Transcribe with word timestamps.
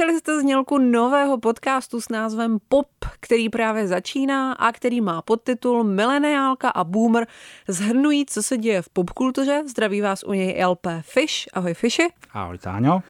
Slyšeli 0.00 0.18
jste 0.18 0.40
znělku 0.40 0.78
nového 0.78 1.38
podcastu 1.38 2.00
s 2.00 2.08
názvem 2.08 2.58
Pop, 2.68 2.86
který 3.20 3.48
právě 3.48 3.88
začíná 3.88 4.52
a 4.52 4.72
který 4.72 5.00
má 5.00 5.22
podtitul 5.22 5.84
Mileniálka 5.84 6.70
a 6.70 6.84
Boomer 6.84 7.26
zhrnují, 7.68 8.26
co 8.26 8.42
se 8.42 8.58
děje 8.58 8.82
v 8.82 8.88
popkultuře. 8.88 9.62
Zdraví 9.66 10.00
vás 10.00 10.24
u 10.24 10.32
něj 10.32 10.64
LP 10.64 10.86
Fish. 11.00 11.48
Ahoj 11.52 11.74
Fishi. 11.74 12.08
Ahoj 12.32 12.58
Táňo. 12.58 13.00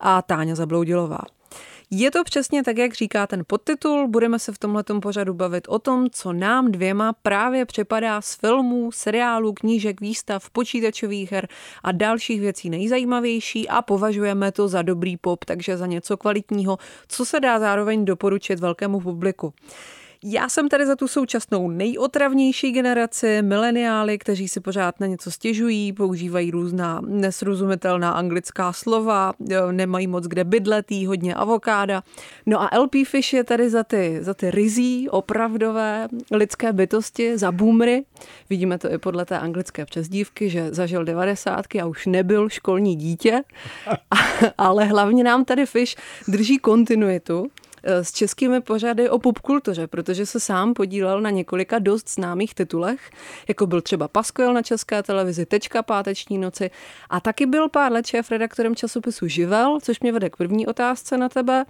A 0.00 0.22
Táňa 0.22 0.54
Zabloudilová. 0.54 1.20
Je 1.94 2.10
to 2.10 2.24
přesně 2.24 2.62
tak, 2.62 2.78
jak 2.78 2.94
říká 2.94 3.26
ten 3.26 3.42
podtitul. 3.46 4.08
Budeme 4.08 4.38
se 4.38 4.52
v 4.52 4.58
tomhletom 4.58 5.00
pořadu 5.00 5.34
bavit 5.34 5.68
o 5.68 5.78
tom, 5.78 6.10
co 6.10 6.32
nám 6.32 6.72
dvěma 6.72 7.12
právě 7.12 7.66
přepadá 7.66 8.20
z 8.20 8.34
filmů, 8.34 8.92
seriálů, 8.92 9.52
knížek, 9.52 10.00
výstav, 10.00 10.50
počítačových 10.50 11.32
her 11.32 11.48
a 11.82 11.92
dalších 11.92 12.40
věcí 12.40 12.70
nejzajímavější 12.70 13.68
a 13.68 13.82
považujeme 13.82 14.52
to 14.52 14.68
za 14.68 14.82
dobrý 14.82 15.16
pop, 15.16 15.44
takže 15.44 15.76
za 15.76 15.86
něco 15.86 16.16
kvalitního, 16.16 16.78
co 17.08 17.24
se 17.24 17.40
dá 17.40 17.58
zároveň 17.58 18.04
doporučit 18.04 18.60
velkému 18.60 19.00
publiku. 19.00 19.54
Já 20.24 20.48
jsem 20.48 20.68
tady 20.68 20.86
za 20.86 20.96
tu 20.96 21.08
současnou 21.08 21.70
nejotravnější 21.70 22.72
generaci, 22.72 23.42
mileniály, 23.42 24.18
kteří 24.18 24.48
si 24.48 24.60
pořád 24.60 25.00
na 25.00 25.06
něco 25.06 25.30
stěžují, 25.30 25.92
používají 25.92 26.50
různá 26.50 27.00
nesrozumitelná 27.06 28.10
anglická 28.10 28.72
slova, 28.72 29.32
nemají 29.70 30.06
moc 30.06 30.24
kde 30.24 30.44
bydletý, 30.44 31.06
hodně 31.06 31.34
avokáda. 31.34 32.02
No 32.46 32.62
a 32.62 32.78
LP 32.78 32.94
Fish 33.06 33.32
je 33.32 33.44
tady 33.44 33.70
za 33.70 33.84
ty, 33.84 34.18
za 34.20 34.34
ty 34.34 34.50
rizí, 34.50 35.08
opravdové 35.08 36.08
lidské 36.30 36.72
bytosti, 36.72 37.38
za 37.38 37.52
boomry. 37.52 38.04
Vidíme 38.50 38.78
to 38.78 38.92
i 38.92 38.98
podle 38.98 39.24
té 39.24 39.38
anglické 39.38 39.84
přezdívky, 39.86 40.50
že 40.50 40.74
zažil 40.74 41.04
devadesátky 41.04 41.80
a 41.80 41.86
už 41.86 42.06
nebyl 42.06 42.48
školní 42.48 42.96
dítě, 42.96 43.42
ale 44.58 44.84
hlavně 44.84 45.24
nám 45.24 45.44
tady 45.44 45.66
Fish 45.66 45.96
drží 46.28 46.58
kontinuitu 46.58 47.50
s 47.84 48.12
českými 48.12 48.60
pořady 48.60 49.10
o 49.10 49.18
popkultuře, 49.18 49.86
protože 49.86 50.26
se 50.26 50.40
sám 50.40 50.74
podílel 50.74 51.20
na 51.20 51.30
několika 51.30 51.78
dost 51.78 52.10
známých 52.10 52.54
titulech, 52.54 53.10
jako 53.48 53.66
byl 53.66 53.80
třeba 53.80 54.08
Paskojel 54.08 54.52
na 54.52 54.62
české 54.62 55.02
televizi, 55.02 55.46
Tečka 55.46 55.82
páteční 55.82 56.38
noci 56.38 56.70
a 57.10 57.20
taky 57.20 57.46
byl 57.46 57.68
pár 57.68 57.92
let 57.92 58.06
šéf 58.06 58.30
redaktorem 58.30 58.76
časopisu 58.76 59.28
Živel, 59.28 59.78
což 59.82 60.00
mě 60.00 60.12
vede 60.12 60.30
k 60.30 60.36
první 60.36 60.66
otázce 60.66 61.18
na 61.18 61.28
tebe 61.28 61.64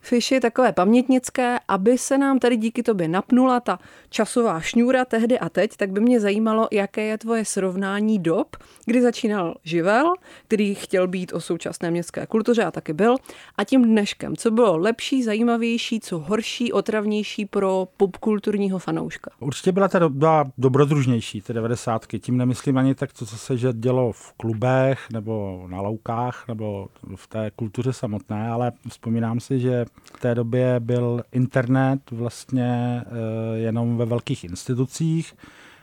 fiši 0.00 0.40
takové 0.40 0.72
pamětnické, 0.72 1.58
aby 1.68 1.98
se 1.98 2.18
nám 2.18 2.38
tady 2.38 2.56
díky 2.56 2.82
tobě 2.82 3.08
napnula 3.08 3.60
ta 3.60 3.78
časová 4.10 4.60
šňůra 4.60 5.04
tehdy 5.04 5.38
a 5.38 5.48
teď, 5.48 5.76
tak 5.76 5.90
by 5.90 6.00
mě 6.00 6.20
zajímalo, 6.20 6.68
jaké 6.72 7.04
je 7.04 7.18
tvoje 7.18 7.44
srovnání 7.44 8.18
dob, 8.18 8.56
kdy 8.86 9.02
začínal 9.02 9.54
živel, 9.64 10.14
který 10.46 10.74
chtěl 10.74 11.08
být 11.08 11.32
o 11.32 11.40
současné 11.40 11.90
městské 11.90 12.26
kultuře 12.26 12.64
a 12.64 12.70
taky 12.70 12.92
byl, 12.92 13.16
a 13.56 13.64
tím 13.64 13.84
dneškem. 13.84 14.36
Co 14.36 14.50
bylo 14.50 14.76
lepší, 14.76 15.22
zajímavější, 15.22 16.00
co 16.00 16.18
horší, 16.18 16.72
otravnější 16.72 17.46
pro 17.46 17.88
popkulturního 17.96 18.78
fanouška? 18.78 19.30
Určitě 19.40 19.72
byla 19.72 19.88
ta 19.88 19.98
doba 19.98 20.44
dobrodružnější, 20.58 21.42
ty 21.42 21.52
90. 21.52 22.06
Tím 22.20 22.36
nemyslím 22.36 22.78
ani 22.78 22.94
tak 22.94 23.12
co 23.12 23.26
se 23.26 23.56
že 23.56 23.72
dělo 23.72 24.12
v 24.12 24.32
klubech 24.32 25.06
nebo 25.12 25.66
na 25.70 25.80
loukách 25.80 26.48
nebo 26.48 26.88
v 27.16 27.26
té 27.26 27.50
kultuře 27.56 27.92
samotné, 27.92 28.48
ale 28.48 28.72
vzpomínám 28.88 29.40
si, 29.40 29.60
že 29.60 29.84
v 30.02 30.20
té 30.20 30.34
době 30.34 30.80
byl 30.80 31.22
internet 31.32 32.10
vlastně 32.10 33.02
eh, 33.06 33.58
jenom 33.58 33.96
ve 33.96 34.04
velkých 34.04 34.44
institucích. 34.44 35.34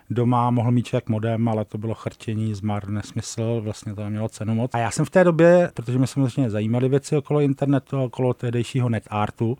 Doma 0.09 0.51
mohl 0.51 0.71
mít 0.71 0.85
člověk 0.85 1.09
modem, 1.09 1.47
ale 1.47 1.65
to 1.65 1.77
bylo 1.77 1.93
chrtění, 1.93 2.53
zmar, 2.53 2.89
nesmysl, 2.89 3.61
vlastně 3.63 3.95
to 3.95 4.03
nemělo 4.03 4.29
cenu 4.29 4.55
moc. 4.55 4.71
A 4.73 4.77
já 4.77 4.91
jsem 4.91 5.05
v 5.05 5.09
té 5.09 5.23
době, 5.23 5.71
protože 5.73 5.97
mě 5.97 6.07
samozřejmě 6.07 6.49
zajímaly 6.49 6.89
věci 6.89 7.17
okolo 7.17 7.39
internetu, 7.39 8.03
okolo 8.03 8.33
tehdejšího 8.33 8.89
netartu, 8.89 9.57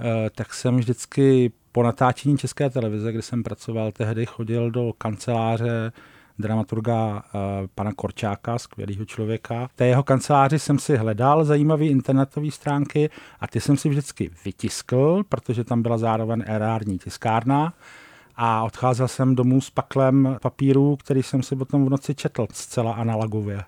eh, 0.00 0.30
tak 0.34 0.54
jsem 0.54 0.76
vždycky 0.76 1.52
po 1.72 1.82
natáčení 1.82 2.38
České 2.38 2.70
televize, 2.70 3.12
kdy 3.12 3.22
jsem 3.22 3.42
pracoval 3.42 3.92
tehdy, 3.92 4.26
chodil 4.26 4.70
do 4.70 4.92
kanceláře 4.98 5.92
dramaturga 6.38 7.14
uh, 7.14 7.40
pana 7.74 7.92
Korčáka, 7.92 8.58
skvělého 8.58 9.04
člověka. 9.04 9.68
Té 9.74 9.86
jeho 9.86 10.02
kanceláři 10.02 10.58
jsem 10.58 10.78
si 10.78 10.96
hledal 10.96 11.44
zajímavé 11.44 11.84
internetové 11.84 12.50
stránky 12.50 13.10
a 13.40 13.46
ty 13.46 13.60
jsem 13.60 13.76
si 13.76 13.88
vždycky 13.88 14.30
vytiskl, 14.44 15.22
protože 15.28 15.64
tam 15.64 15.82
byla 15.82 15.98
zároveň 15.98 16.44
erární 16.46 16.98
tiskárna 16.98 17.72
a 18.36 18.62
odcházel 18.62 19.08
jsem 19.08 19.34
domů 19.34 19.60
s 19.60 19.70
paklem 19.70 20.36
papíru, 20.42 20.96
který 20.96 21.22
jsem 21.22 21.42
si 21.42 21.56
potom 21.56 21.86
v 21.86 21.90
noci 21.90 22.14
četl 22.14 22.46
zcela 22.52 22.92
analogově. 22.92 23.64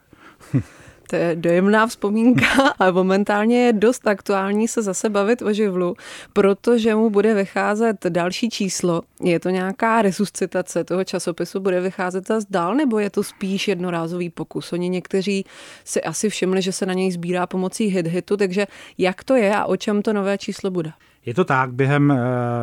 To 1.10 1.16
je 1.16 1.36
dojemná 1.36 1.86
vzpomínka 1.86 2.46
a 2.78 2.90
momentálně 2.90 3.66
je 3.66 3.72
dost 3.72 4.06
aktuální 4.06 4.68
se 4.68 4.82
zase 4.82 5.08
bavit 5.08 5.42
o 5.42 5.52
živlu, 5.52 5.96
protože 6.32 6.94
mu 6.94 7.10
bude 7.10 7.34
vycházet 7.34 8.06
další 8.08 8.50
číslo. 8.50 9.02
Je 9.22 9.40
to 9.40 9.50
nějaká 9.50 10.02
resuscitace 10.02 10.84
toho 10.84 11.04
časopisu, 11.04 11.60
bude 11.60 11.80
vycházet 11.80 12.26
zase 12.26 12.46
dál, 12.50 12.74
nebo 12.74 12.98
je 12.98 13.10
to 13.10 13.22
spíš 13.22 13.68
jednorázový 13.68 14.30
pokus? 14.30 14.72
Oni 14.72 14.88
někteří 14.88 15.44
si 15.84 16.02
asi 16.02 16.28
všimli, 16.28 16.62
že 16.62 16.72
se 16.72 16.86
na 16.86 16.92
něj 16.92 17.12
sbírá 17.12 17.46
pomocí 17.46 17.96
hit-hitu, 17.96 18.36
takže 18.36 18.66
jak 18.98 19.24
to 19.24 19.34
je 19.34 19.56
a 19.56 19.64
o 19.64 19.76
čem 19.76 20.02
to 20.02 20.12
nové 20.12 20.38
číslo 20.38 20.70
bude? 20.70 20.92
Je 21.26 21.34
to 21.34 21.44
tak, 21.44 21.72
během 21.72 22.10
e, 22.10 22.16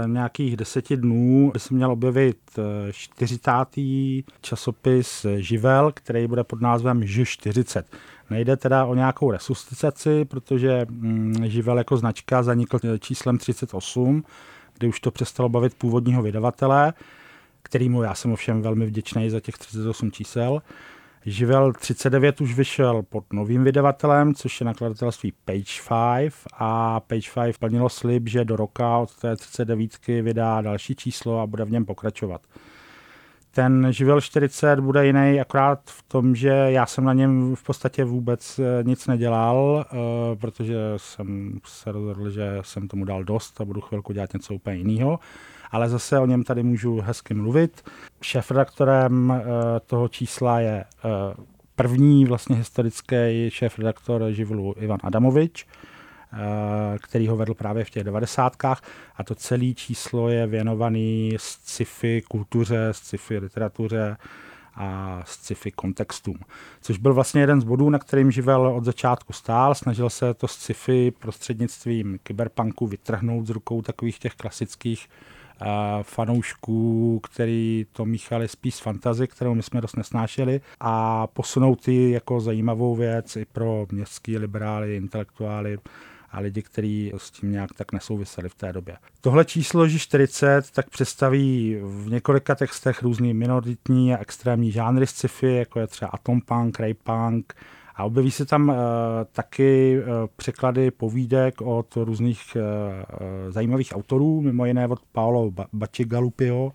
nějakých 0.08 0.58
deseti 0.58 0.98
dnů 0.98 1.52
by 1.54 1.60
se 1.60 1.74
měl 1.74 1.92
objevit 1.92 2.38
e, 2.58 2.94
40. 2.94 3.52
časopis 4.42 5.25
Živel, 5.38 5.92
který 5.96 6.28
bude 6.28 6.44
pod 6.44 6.62
názvem 6.62 7.02
Ž40. 7.02 7.84
Nejde 8.30 8.58
teda 8.58 8.86
o 8.86 8.96
nějakou 8.96 9.32
resuscitaci, 9.32 10.26
protože 10.26 10.86
mm, 10.90 11.50
Živel 11.50 11.78
jako 11.78 11.98
značka 11.98 12.44
zanikl 12.44 12.80
číslem 13.00 13.38
38, 13.38 14.24
kdy 14.78 14.88
už 14.88 15.00
to 15.00 15.12
přestalo 15.12 15.50
bavit 15.50 15.74
původního 15.74 16.22
vydavatele, 16.22 16.94
kterýmu 17.64 18.04
já 18.04 18.16
jsem 18.16 18.32
ovšem 18.32 18.62
velmi 18.62 18.86
vděčný 18.86 19.30
za 19.30 19.40
těch 19.40 19.58
38 19.58 20.12
čísel. 20.12 20.62
Živel 21.26 21.74
39 21.74 22.42
už 22.42 22.56
vyšel 22.56 23.04
pod 23.04 23.34
novým 23.34 23.64
vydavatelem, 23.64 24.36
což 24.36 24.62
je 24.62 24.66
nakladatelství 24.66 25.34
Page 25.46 25.82
5 26.20 26.34
a 26.54 27.00
Page 27.00 27.32
5 27.34 27.58
plnilo 27.58 27.90
slib, 27.90 28.30
že 28.30 28.46
do 28.46 28.56
roka 28.56 28.98
od 28.98 29.16
té 29.16 29.36
39 29.36 30.08
vydá 30.08 30.62
další 30.62 30.96
číslo 30.96 31.40
a 31.40 31.48
bude 31.48 31.66
v 31.66 31.72
něm 31.72 31.86
pokračovat. 31.86 32.42
Ten 33.56 33.88
živel 33.90 34.22
40 34.22 34.80
bude 34.80 35.06
jiný 35.06 35.41
akorát 35.41 35.80
v 35.86 36.03
tom, 36.03 36.36
že 36.36 36.47
já 36.47 36.86
jsem 36.86 37.03
na 37.03 37.14
něm 37.14 37.56
v 37.56 37.64
podstatě 37.64 38.03
vůbec 38.03 38.59
eh, 38.59 38.84
nic 38.84 39.08
nedělal, 39.08 39.86
eh, 39.86 39.96
protože 40.36 40.75
jsem 40.97 41.59
se 41.66 41.92
rozhodl, 41.92 42.30
že 42.30 42.58
jsem 42.62 42.88
tomu 42.88 43.06
dal 43.06 43.24
dost 43.24 43.62
a 43.62 43.66
budu 43.66 43.81
chvilku 43.81 44.13
dělat 44.13 44.34
něco 44.34 44.53
úplně 44.53 44.75
jiného. 44.75 45.19
Ale 45.72 45.90
zase 45.90 46.19
o 46.19 46.25
něm 46.25 46.44
tady 46.44 46.63
můžu 46.63 47.02
hezky 47.02 47.34
mluvit. 47.34 47.90
Šéf-redaktorem 48.22 49.31
eh, 49.31 49.44
toho 49.86 50.08
čísla 50.08 50.59
je 50.59 50.84
první 51.75 52.25
vlastně 52.25 52.56
historický 52.56 53.50
šéf-redaktor 53.50 54.31
živlu 54.31 54.75
Ivan 54.78 55.00
Adamovič, 55.03 55.66
který 57.02 57.28
ho 57.28 57.38
vedl 57.38 57.54
právě 57.54 57.86
v 57.86 57.90
těch 57.90 58.04
devadesátkách 58.04 58.82
a 59.16 59.24
to 59.24 59.36
celé 59.36 59.74
číslo 59.74 60.30
je 60.30 60.48
věnovaný 60.48 61.34
sci-fi 61.38 62.22
kultuře, 62.22 62.90
sci-fi 62.92 63.38
literatuře 63.38 64.18
a 64.76 65.22
sci-fi 65.26 65.72
kontextům. 65.72 66.40
Což 66.82 66.98
byl 66.98 67.13
vlastně 67.13 67.42
jeden 67.42 67.62
z 67.62 67.63
bodů, 67.63 67.90
na 67.90 68.00
kterým 68.00 68.31
živel 68.31 68.68
od 68.68 68.86
začátku 68.86 69.34
stál. 69.34 69.75
Snažil 69.75 70.10
se 70.10 70.34
to 70.34 70.48
sci-fi 70.48 71.12
prostřednictvím 71.12 72.19
kyberpunku 72.24 72.88
vytrhnout 72.88 73.48
z 73.48 73.50
rukou 73.50 73.81
takových 73.81 74.19
těch 74.19 74.36
klasických 74.36 75.07
uh, 75.62 75.68
fanoušků, 76.04 77.19
který 77.24 77.86
to 77.92 78.06
míchali 78.06 78.48
spíš 78.48 78.75
fantazy, 78.75 79.28
kterou 79.28 79.56
my 79.56 79.63
jsme 79.63 79.81
dost 79.81 79.98
nesnášeli 79.98 80.62
a 80.80 81.28
posunout 81.28 81.88
ji 81.88 82.12
jako 82.12 82.40
zajímavou 82.40 82.96
věc 82.96 83.36
i 83.36 83.46
pro 83.46 83.88
městský 83.92 84.38
liberály, 84.38 84.96
intelektuály 84.96 85.78
a 86.33 86.39
lidi, 86.39 86.62
kteří 86.62 87.12
s 87.18 87.31
tím 87.31 87.51
nějak 87.51 87.74
tak 87.74 87.91
nesouviseli 87.91 88.50
v 88.50 88.56
té 88.56 88.74
době. 88.74 88.97
Tohle 89.21 89.45
číslo 89.45 89.85
Ž40 89.85 90.62
tak 90.74 90.89
představí 90.89 91.77
v 91.81 92.09
několika 92.09 92.56
textech 92.56 93.01
různý 93.01 93.33
minoritní 93.33 94.13
a 94.13 94.18
extrémní 94.18 94.71
žánry 94.71 95.07
sci-fi, 95.07 95.56
jako 95.56 95.80
je 95.80 95.88
třeba 95.88 96.12
atompunk, 96.12 96.80
raypunk, 96.80 97.53
a 97.95 98.03
objeví 98.03 98.31
se 98.31 98.45
tam 98.45 98.69
uh, 98.69 98.75
taky 99.31 100.00
uh, 100.00 100.06
překlady 100.35 100.91
povídek 100.91 101.62
od 101.62 101.95
různých 101.95 102.41
uh, 102.56 103.51
zajímavých 103.51 103.95
autorů, 103.95 104.41
mimo 104.41 104.65
jiné 104.65 104.88
od 104.88 105.00
Paolo 105.12 105.51
Bacigalupio, 105.74 106.71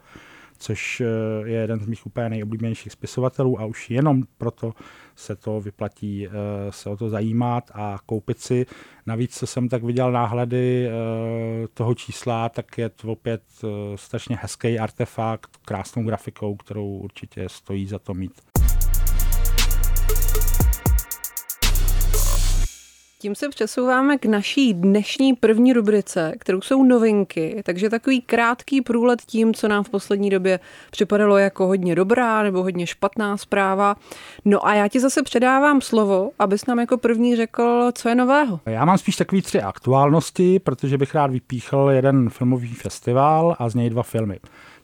což 0.58 1.02
je 1.44 1.60
jeden 1.60 1.80
z 1.80 1.86
mých 1.86 2.06
úplně 2.06 2.28
nejoblíbenějších 2.28 2.92
spisovatelů 2.92 3.60
a 3.60 3.64
už 3.64 3.90
jenom 3.90 4.22
proto 4.38 4.72
se 5.18 5.36
to 5.36 5.60
vyplatí 5.60 6.26
eh, 6.26 6.30
se 6.70 6.90
o 6.90 6.96
to 6.96 7.08
zajímat 7.08 7.70
a 7.74 7.98
koupit 8.06 8.40
si. 8.40 8.66
Navíc, 9.06 9.38
co 9.38 9.46
jsem 9.46 9.68
tak 9.68 9.82
viděl 9.82 10.12
náhledy 10.12 10.88
eh, 10.88 11.68
toho 11.74 11.94
čísla, 11.94 12.48
tak 12.48 12.78
je 12.78 12.88
to 12.88 13.08
opět 13.08 13.42
eh, 13.64 13.68
strašně 13.96 14.36
hezký 14.40 14.78
artefakt, 14.78 15.56
krásnou 15.64 16.02
grafikou, 16.02 16.56
kterou 16.56 16.88
určitě 16.88 17.48
stojí 17.48 17.86
za 17.86 17.98
to 17.98 18.14
mít. 18.14 18.47
Tím 23.20 23.34
se 23.34 23.48
přesouváme 23.48 24.18
k 24.18 24.24
naší 24.26 24.74
dnešní 24.74 25.34
první 25.34 25.72
rubrice, 25.72 26.32
kterou 26.38 26.60
jsou 26.60 26.84
novinky, 26.84 27.62
takže 27.64 27.90
takový 27.90 28.20
krátký 28.20 28.80
průlet 28.80 29.22
tím, 29.22 29.54
co 29.54 29.68
nám 29.68 29.84
v 29.84 29.90
poslední 29.90 30.30
době 30.30 30.60
připadalo 30.90 31.38
jako 31.38 31.66
hodně 31.66 31.94
dobrá 31.94 32.42
nebo 32.42 32.62
hodně 32.62 32.86
špatná 32.86 33.36
zpráva. 33.36 33.96
No 34.44 34.66
a 34.66 34.74
já 34.74 34.88
ti 34.88 35.00
zase 35.00 35.22
předávám 35.22 35.80
slovo, 35.80 36.30
abys 36.38 36.66
nám 36.66 36.78
jako 36.78 36.98
první 36.98 37.36
řekl, 37.36 37.90
co 37.94 38.08
je 38.08 38.14
nového. 38.14 38.60
Já 38.66 38.84
mám 38.84 38.98
spíš 38.98 39.16
takový 39.16 39.42
tři 39.42 39.62
aktuálnosti, 39.62 40.58
protože 40.58 40.98
bych 40.98 41.14
rád 41.14 41.30
vypíchl 41.30 41.90
jeden 41.90 42.30
filmový 42.30 42.74
festival 42.74 43.56
a 43.58 43.68
z 43.68 43.74
něj 43.74 43.90
dva 43.90 44.02
filmy. 44.02 44.38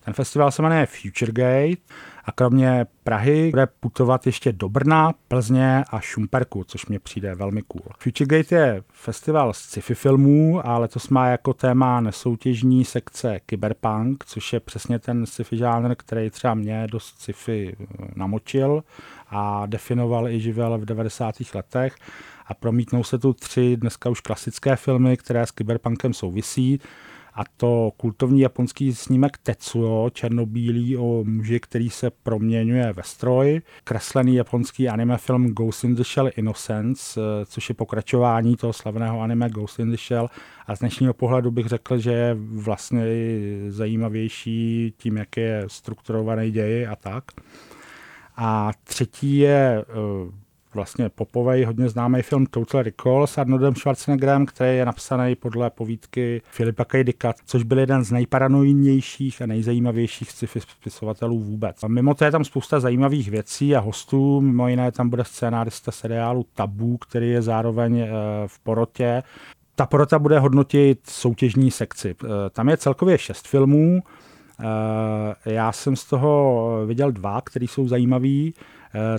Ten 0.05 0.15
festival 0.15 0.51
se 0.51 0.63
jmenuje 0.63 0.87
Futuregate 0.87 1.83
a 2.25 2.33
kromě 2.33 2.87
Prahy 3.05 3.51
bude 3.51 3.67
putovat 3.67 4.27
ještě 4.27 4.53
do 4.53 4.69
Brna, 4.69 5.13
Plzně 5.29 5.85
a 5.91 6.01
Šumperku, 6.01 6.65
což 6.65 6.87
mě 6.87 6.99
přijde 6.99 7.35
velmi 7.35 7.63
cool. 7.63 7.83
Futuregate 7.99 8.55
je 8.55 8.83
festival 8.93 9.53
z 9.53 9.59
sci-fi 9.59 9.95
filmů 9.95 10.67
a 10.67 10.79
letos 10.79 11.09
má 11.09 11.27
jako 11.27 11.55
téma 11.55 12.01
nesoutěžní 12.01 12.85
sekce 12.85 13.41
Cyberpunk, 13.51 14.25
což 14.25 14.53
je 14.53 14.61
přesně 14.61 14.99
ten 14.99 15.27
sci-fi 15.27 15.57
žánr, 15.57 15.95
který 15.95 16.31
třeba 16.31 16.55
mě 16.55 16.87
dost 16.91 17.19
sci-fi 17.19 17.77
eh, 17.81 17.87
namočil 18.17 18.85
a 19.31 19.67
definoval 19.67 20.29
i 20.29 20.41
živel 20.41 20.79
v 20.79 20.85
90. 20.85 21.35
letech 21.55 21.97
a 22.47 22.55
promítnou 22.55 23.05
se 23.05 23.19
tu 23.19 23.33
tři 23.33 23.77
dneska 23.77 24.11
už 24.11 24.21
klasické 24.21 24.77
filmy, 24.77 25.17
které 25.17 25.47
s 25.47 25.51
kyberpunkem 25.51 26.15
souvisí 26.15 26.81
a 27.35 27.43
to 27.57 27.91
kultovní 27.97 28.41
japonský 28.41 28.95
snímek 28.95 29.39
Tetsuo, 29.39 30.11
černobílý 30.11 30.97
o 30.97 31.25
muži, 31.25 31.61
který 31.61 31.91
se 31.91 32.11
proměňuje 32.11 32.93
ve 32.93 33.03
stroj, 33.03 33.61
kreslený 33.85 34.35
japonský 34.35 34.89
anime 34.89 35.19
film 35.19 35.49
Ghost 35.49 35.85
in 35.85 35.95
the 35.95 36.03
Shell 36.03 36.31
Innocence, 36.37 37.21
eh, 37.21 37.47
což 37.47 37.69
je 37.69 37.75
pokračování 37.75 38.57
toho 38.57 38.73
slavného 38.73 39.21
anime 39.21 39.51
Ghost 39.51 39.79
in 39.79 39.91
the 39.91 39.97
Shell 39.97 40.29
a 40.67 40.77
z 40.77 40.79
dnešního 40.79 41.15
pohledu 41.15 41.51
bych 41.51 41.67
řekl, 41.67 41.99
že 41.99 42.13
je 42.13 42.37
vlastně 42.39 43.05
zajímavější 43.69 44.95
tím, 44.97 45.17
jak 45.17 45.37
je 45.37 45.65
strukturovaný 45.67 46.51
děj 46.51 46.87
a 46.87 46.97
tak. 46.97 47.25
A 48.37 48.71
třetí 48.85 49.37
je 49.37 49.85
eh, 49.89 50.44
vlastně 50.75 51.09
popovej, 51.09 51.65
hodně 51.65 51.89
známý 51.89 52.23
film 52.23 52.47
Total 52.47 52.83
Recall 52.83 53.27
s 53.27 53.39
Arnoldem 53.39 53.75
Schwarzeneggerem, 53.75 54.47
který 54.47 54.77
je 54.77 54.87
napsaný 54.87 55.35
podle 55.35 55.71
povídky 55.71 56.43
Filipa 56.51 56.85
K. 56.85 57.05
Dicka, 57.05 57.35
což 57.47 57.63
byl 57.63 57.79
jeden 57.79 58.05
z 58.05 58.13
nejparanoidnějších 58.13 59.43
a 59.43 59.47
nejzajímavějších 59.47 60.31
sci-fi 60.31 60.61
spisovatelů 60.61 61.41
vůbec. 61.41 61.83
A 61.83 61.89
mimo 61.89 62.15
to 62.15 62.25
je 62.25 62.31
tam 62.31 62.45
spousta 62.45 62.81
zajímavých 62.81 63.31
věcí 63.31 63.77
a 63.77 63.81
hostů, 63.81 64.41
mimo 64.41 64.69
jiné 64.69 64.93
tam 64.93 65.09
bude 65.09 65.25
scénárista 65.25 65.93
seriálu 65.93 66.47
Tabu, 66.55 66.97
který 66.97 67.31
je 67.31 67.43
zároveň 67.43 67.99
eh, 67.99 68.09
v 68.47 68.59
porotě. 68.59 69.23
Ta 69.75 69.87
porota 69.87 70.19
bude 70.19 70.39
hodnotit 70.39 71.01
soutěžní 71.09 71.71
sekci. 71.71 72.15
Eh, 72.25 72.29
tam 72.51 72.69
je 72.69 72.77
celkově 72.77 73.19
šest 73.19 73.49
filmů, 73.49 74.03
eh, 74.61 75.53
já 75.53 75.73
jsem 75.73 75.97
z 75.97 76.05
toho 76.05 76.71
viděl 76.87 77.13
dva, 77.13 77.41
které 77.41 77.67
jsou 77.67 77.89
zajímavý. 77.89 78.55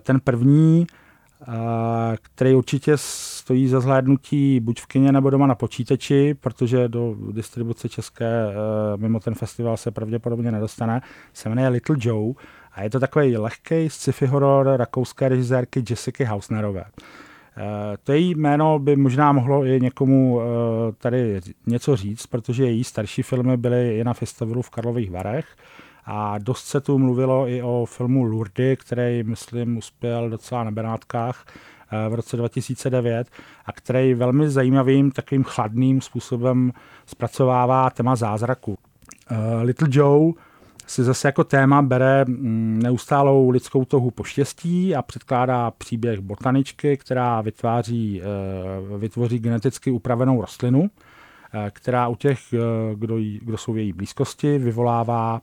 Ten 0.01 0.19
první 0.19 0.87
který 2.21 2.55
určitě 2.55 2.93
stojí 2.95 3.67
za 3.67 3.79
zhlédnutí 3.79 4.59
buď 4.59 4.81
v 4.81 4.85
kině 4.85 5.11
nebo 5.11 5.29
doma 5.29 5.47
na 5.47 5.55
počítači, 5.55 6.33
protože 6.33 6.87
do 6.87 7.15
distribuce 7.31 7.89
české 7.89 8.25
eh, 8.25 8.53
mimo 8.97 9.19
ten 9.19 9.35
festival 9.35 9.77
se 9.77 9.91
pravděpodobně 9.91 10.51
nedostane, 10.51 11.01
se 11.33 11.49
jmenuje 11.49 11.67
Little 11.67 11.95
Joe 11.99 12.33
a 12.71 12.83
je 12.83 12.89
to 12.89 12.99
takový 12.99 13.37
lehký 13.37 13.89
sci-fi 13.89 14.25
horor 14.25 14.67
rakouské 14.75 15.29
režisérky 15.29 15.83
Jessica 15.89 16.29
Hausnerové. 16.29 16.83
Eh, 17.57 17.97
to 18.03 18.13
její 18.13 18.35
jméno 18.35 18.79
by 18.79 18.95
možná 18.95 19.31
mohlo 19.31 19.65
i 19.65 19.79
někomu 19.81 20.41
eh, 20.41 20.45
tady 20.97 21.41
něco 21.65 21.95
říct, 21.95 22.27
protože 22.27 22.65
její 22.65 22.83
starší 22.83 23.21
filmy 23.21 23.57
byly 23.57 23.99
i 23.99 24.03
na 24.03 24.13
festivalu 24.13 24.61
v 24.61 24.69
Karlových 24.69 25.11
Varech 25.11 25.45
a 26.05 26.37
dost 26.37 26.65
se 26.65 26.81
tu 26.81 26.97
mluvilo 26.99 27.47
i 27.47 27.61
o 27.61 27.85
filmu 27.85 28.23
Lourdes, 28.23 28.79
který, 28.79 29.23
myslím, 29.23 29.77
uspěl 29.77 30.29
docela 30.29 30.63
na 30.63 30.71
Benátkách 30.71 31.45
eh, 31.47 32.09
v 32.09 32.13
roce 32.13 32.37
2009 32.37 33.27
a 33.65 33.71
který 33.71 34.13
velmi 34.13 34.49
zajímavým, 34.49 35.11
takovým 35.11 35.43
chladným 35.43 36.01
způsobem 36.01 36.73
zpracovává 37.05 37.89
téma 37.89 38.15
zázraku. 38.15 38.77
Eh, 39.31 39.35
Little 39.61 39.87
Joe 39.91 40.33
si 40.87 41.03
zase 41.03 41.27
jako 41.27 41.43
téma 41.43 41.81
bere 41.81 42.25
mm, 42.25 42.79
neustálou 42.83 43.49
lidskou 43.49 43.85
touhu 43.85 44.11
po 44.11 44.23
štěstí 44.23 44.95
a 44.95 45.01
předkládá 45.01 45.71
příběh 45.71 46.19
botaničky, 46.19 46.97
která 46.97 47.41
vytváří, 47.41 48.21
eh, 48.21 48.97
vytvoří 48.97 49.39
geneticky 49.39 49.91
upravenou 49.91 50.41
rostlinu, 50.41 50.89
která 51.69 52.07
u 52.07 52.15
těch, 52.15 52.39
kdo, 52.95 53.17
jí, 53.17 53.39
kdo 53.43 53.57
jsou 53.57 53.73
v 53.73 53.77
její 53.77 53.93
blízkosti, 53.93 54.57
vyvolává 54.57 55.41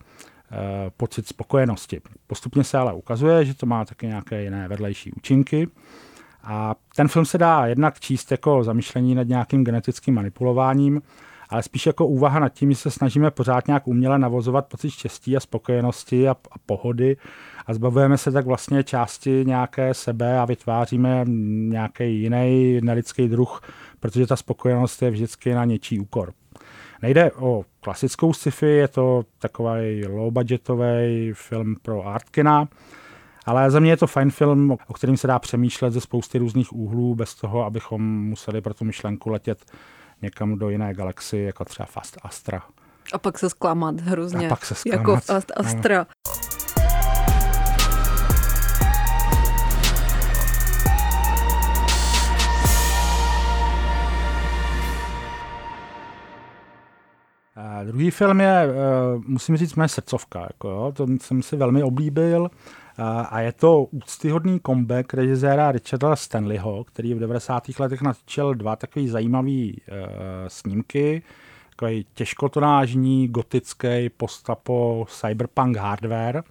pocit 0.97 1.27
spokojenosti. 1.27 2.01
Postupně 2.27 2.63
se 2.63 2.77
ale 2.77 2.93
ukazuje, 2.93 3.45
že 3.45 3.53
to 3.53 3.65
má 3.65 3.85
také 3.85 4.07
nějaké 4.07 4.43
jiné 4.43 4.67
vedlejší 4.67 5.11
účinky. 5.11 5.67
A 6.43 6.75
ten 6.95 7.07
film 7.07 7.25
se 7.25 7.37
dá 7.37 7.65
jednak 7.65 7.99
číst 7.99 8.31
jako 8.31 8.63
zamýšlení 8.63 9.15
nad 9.15 9.27
nějakým 9.27 9.63
genetickým 9.63 10.15
manipulováním, 10.15 11.01
ale 11.49 11.63
spíš 11.63 11.85
jako 11.85 12.07
úvaha 12.07 12.39
nad 12.39 12.49
tím, 12.49 12.71
že 12.71 12.77
se 12.77 12.91
snažíme 12.91 13.31
pořád 13.31 13.67
nějak 13.67 13.87
uměle 13.87 14.19
navozovat 14.19 14.65
pocit 14.65 14.89
štěstí 14.89 15.37
a 15.37 15.39
spokojenosti 15.39 16.29
a, 16.29 16.31
a 16.31 16.55
pohody 16.65 17.17
a 17.65 17.73
zbavujeme 17.73 18.17
se 18.17 18.31
tak 18.31 18.45
vlastně 18.45 18.83
části 18.83 19.43
nějaké 19.45 19.93
sebe 19.93 20.39
a 20.39 20.45
vytváříme 20.45 21.25
nějaký 21.69 22.21
jiný 22.21 22.79
nelidský 22.81 23.27
druh, 23.27 23.61
protože 23.99 24.27
ta 24.27 24.35
spokojenost 24.35 25.01
je 25.01 25.11
vždycky 25.11 25.53
na 25.53 25.65
něčí 25.65 25.99
úkor. 25.99 26.33
Nejde 27.01 27.31
o 27.31 27.65
klasickou 27.83 28.33
sci-fi, 28.33 28.67
je 28.67 28.87
to 28.87 29.23
takový 29.39 30.05
low-budgetový 30.05 31.33
film 31.33 31.75
pro 31.81 32.07
Artkina, 32.07 32.67
ale 33.45 33.71
za 33.71 33.79
mě 33.79 33.91
je 33.91 33.97
to 33.97 34.07
fajn 34.07 34.31
film, 34.31 34.77
o 34.87 34.93
kterým 34.93 35.17
se 35.17 35.27
dá 35.27 35.39
přemýšlet 35.39 35.93
ze 35.93 36.01
spousty 36.01 36.37
různých 36.37 36.73
úhlů, 36.73 37.15
bez 37.15 37.35
toho, 37.35 37.65
abychom 37.65 38.01
museli 38.23 38.61
pro 38.61 38.73
tu 38.73 38.85
myšlenku 38.85 39.29
letět 39.29 39.65
někam 40.21 40.57
do 40.57 40.69
jiné 40.69 40.93
galaxie, 40.93 41.45
jako 41.45 41.65
třeba 41.65 41.85
Fast 41.85 42.17
Astra. 42.21 42.63
A 43.13 43.17
pak 43.17 43.39
se 43.39 43.49
zklamat 43.49 43.99
hrozně. 43.99 44.47
A 44.47 44.49
pak 44.49 44.65
se 44.65 44.75
zklamat. 44.75 44.99
Jako 44.99 45.15
Fast 45.15 45.51
Astra. 45.55 45.97
No. 45.99 46.42
Druhý 57.83 58.11
film 58.11 58.41
je, 58.41 58.67
uh, 58.67 59.23
musím 59.27 59.57
říct, 59.57 59.75
moje 59.75 59.89
srdcovka. 59.89 60.39
Jako, 60.39 60.69
jo, 60.69 60.91
to 60.95 61.07
jsem 61.21 61.41
si 61.41 61.55
velmi 61.55 61.83
oblíbil. 61.83 62.41
Uh, 62.41 63.05
a 63.29 63.39
je 63.39 63.51
to 63.51 63.83
úctyhodný 63.83 64.59
comeback 64.65 65.13
režiséra 65.13 65.71
Richarda 65.71 66.15
Stanleyho, 66.15 66.83
který 66.83 67.13
v 67.13 67.19
90. 67.19 67.63
letech 67.79 68.01
natočil 68.01 68.53
dva 68.53 68.75
takové 68.75 69.07
zajímavé 69.07 69.49
uh, 69.51 69.73
snímky. 70.47 71.23
Takový 71.69 72.05
těžkotonážní, 72.13 73.27
gotický, 73.27 74.09
postapo, 74.17 75.05
cyberpunk 75.09 75.77
hardware 75.77 76.43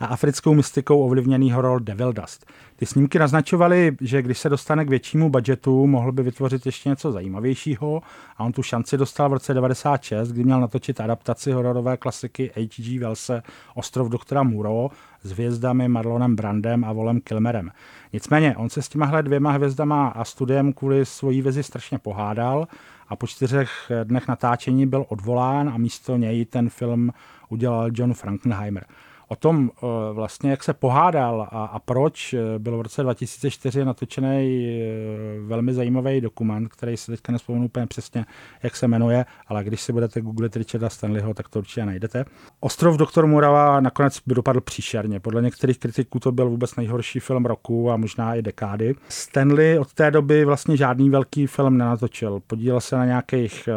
a 0.00 0.06
africkou 0.06 0.54
mystikou 0.54 1.04
ovlivněný 1.04 1.52
horor 1.52 1.82
Devil 1.82 2.12
Dust. 2.12 2.46
Ty 2.76 2.86
snímky 2.86 3.18
naznačovaly, 3.18 3.96
že 4.00 4.22
když 4.22 4.38
se 4.38 4.48
dostane 4.48 4.84
k 4.84 4.90
většímu 4.90 5.30
budgetu, 5.30 5.86
mohl 5.86 6.12
by 6.12 6.22
vytvořit 6.22 6.66
ještě 6.66 6.88
něco 6.88 7.12
zajímavějšího 7.12 8.02
a 8.36 8.44
on 8.44 8.52
tu 8.52 8.62
šanci 8.62 8.96
dostal 8.96 9.28
v 9.28 9.32
roce 9.32 9.54
96, 9.54 10.32
kdy 10.32 10.44
měl 10.44 10.60
natočit 10.60 11.00
adaptaci 11.00 11.52
hororové 11.52 11.96
klasiky 11.96 12.50
H.G. 12.54 12.98
Wellse 12.98 13.42
Ostrov 13.74 14.08
doktora 14.08 14.42
Muro 14.42 14.90
s 15.22 15.30
hvězdami 15.30 15.88
Marlonem 15.88 16.36
Brandem 16.36 16.84
a 16.84 16.92
Volem 16.92 17.20
Kilmerem. 17.20 17.70
Nicméně 18.12 18.56
on 18.56 18.70
se 18.70 18.82
s 18.82 18.88
těmahle 18.88 19.22
dvěma 19.22 19.50
hvězdama 19.50 20.08
a 20.08 20.24
studiem 20.24 20.72
kvůli 20.72 21.06
svojí 21.06 21.42
vizi 21.42 21.62
strašně 21.62 21.98
pohádal 21.98 22.68
a 23.08 23.16
po 23.16 23.26
čtyřech 23.26 23.70
dnech 24.04 24.28
natáčení 24.28 24.86
byl 24.86 25.04
odvolán 25.08 25.68
a 25.68 25.78
místo 25.78 26.16
něj 26.16 26.44
ten 26.44 26.70
film 26.70 27.12
udělal 27.48 27.90
John 27.92 28.14
Frankenheimer 28.14 28.84
o 29.28 29.36
tom 29.36 29.70
eh, 29.70 29.86
vlastně, 30.12 30.50
jak 30.50 30.64
se 30.64 30.72
pohádal 30.72 31.48
a, 31.50 31.64
a 31.64 31.78
proč, 31.78 32.34
eh, 32.34 32.58
byl 32.58 32.78
v 32.78 32.80
roce 32.80 33.02
2004 33.02 33.84
natočený 33.84 34.68
eh, 34.68 35.40
velmi 35.40 35.74
zajímavý 35.74 36.20
dokument, 36.20 36.68
který 36.68 36.96
se 36.96 37.12
teďka 37.12 37.32
nespomenu 37.32 37.64
úplně 37.64 37.86
přesně, 37.86 38.26
jak 38.62 38.76
se 38.76 38.88
jmenuje, 38.88 39.24
ale 39.46 39.64
když 39.64 39.80
si 39.80 39.92
budete 39.92 40.20
googlit 40.20 40.56
Richarda 40.56 40.88
Stanleyho, 40.88 41.34
tak 41.34 41.48
to 41.48 41.58
určitě 41.58 41.86
najdete. 41.86 42.24
Ostrov 42.60 42.96
doktor 42.96 43.26
Murava 43.26 43.80
nakonec 43.80 44.20
by 44.26 44.34
dopadl 44.34 44.60
příšerně. 44.60 45.20
Podle 45.20 45.42
některých 45.42 45.78
kritiků 45.78 46.20
to 46.20 46.32
byl 46.32 46.48
vůbec 46.48 46.76
nejhorší 46.76 47.20
film 47.20 47.44
roku 47.44 47.90
a 47.90 47.96
možná 47.96 48.34
i 48.34 48.42
dekády. 48.42 48.94
Stanley 49.08 49.78
od 49.78 49.92
té 49.94 50.10
doby 50.10 50.44
vlastně 50.44 50.76
žádný 50.76 51.10
velký 51.10 51.46
film 51.46 51.78
nenatočil. 51.78 52.40
Podílel 52.46 52.80
se 52.80 52.96
na 52.96 53.04
nějakých 53.04 53.68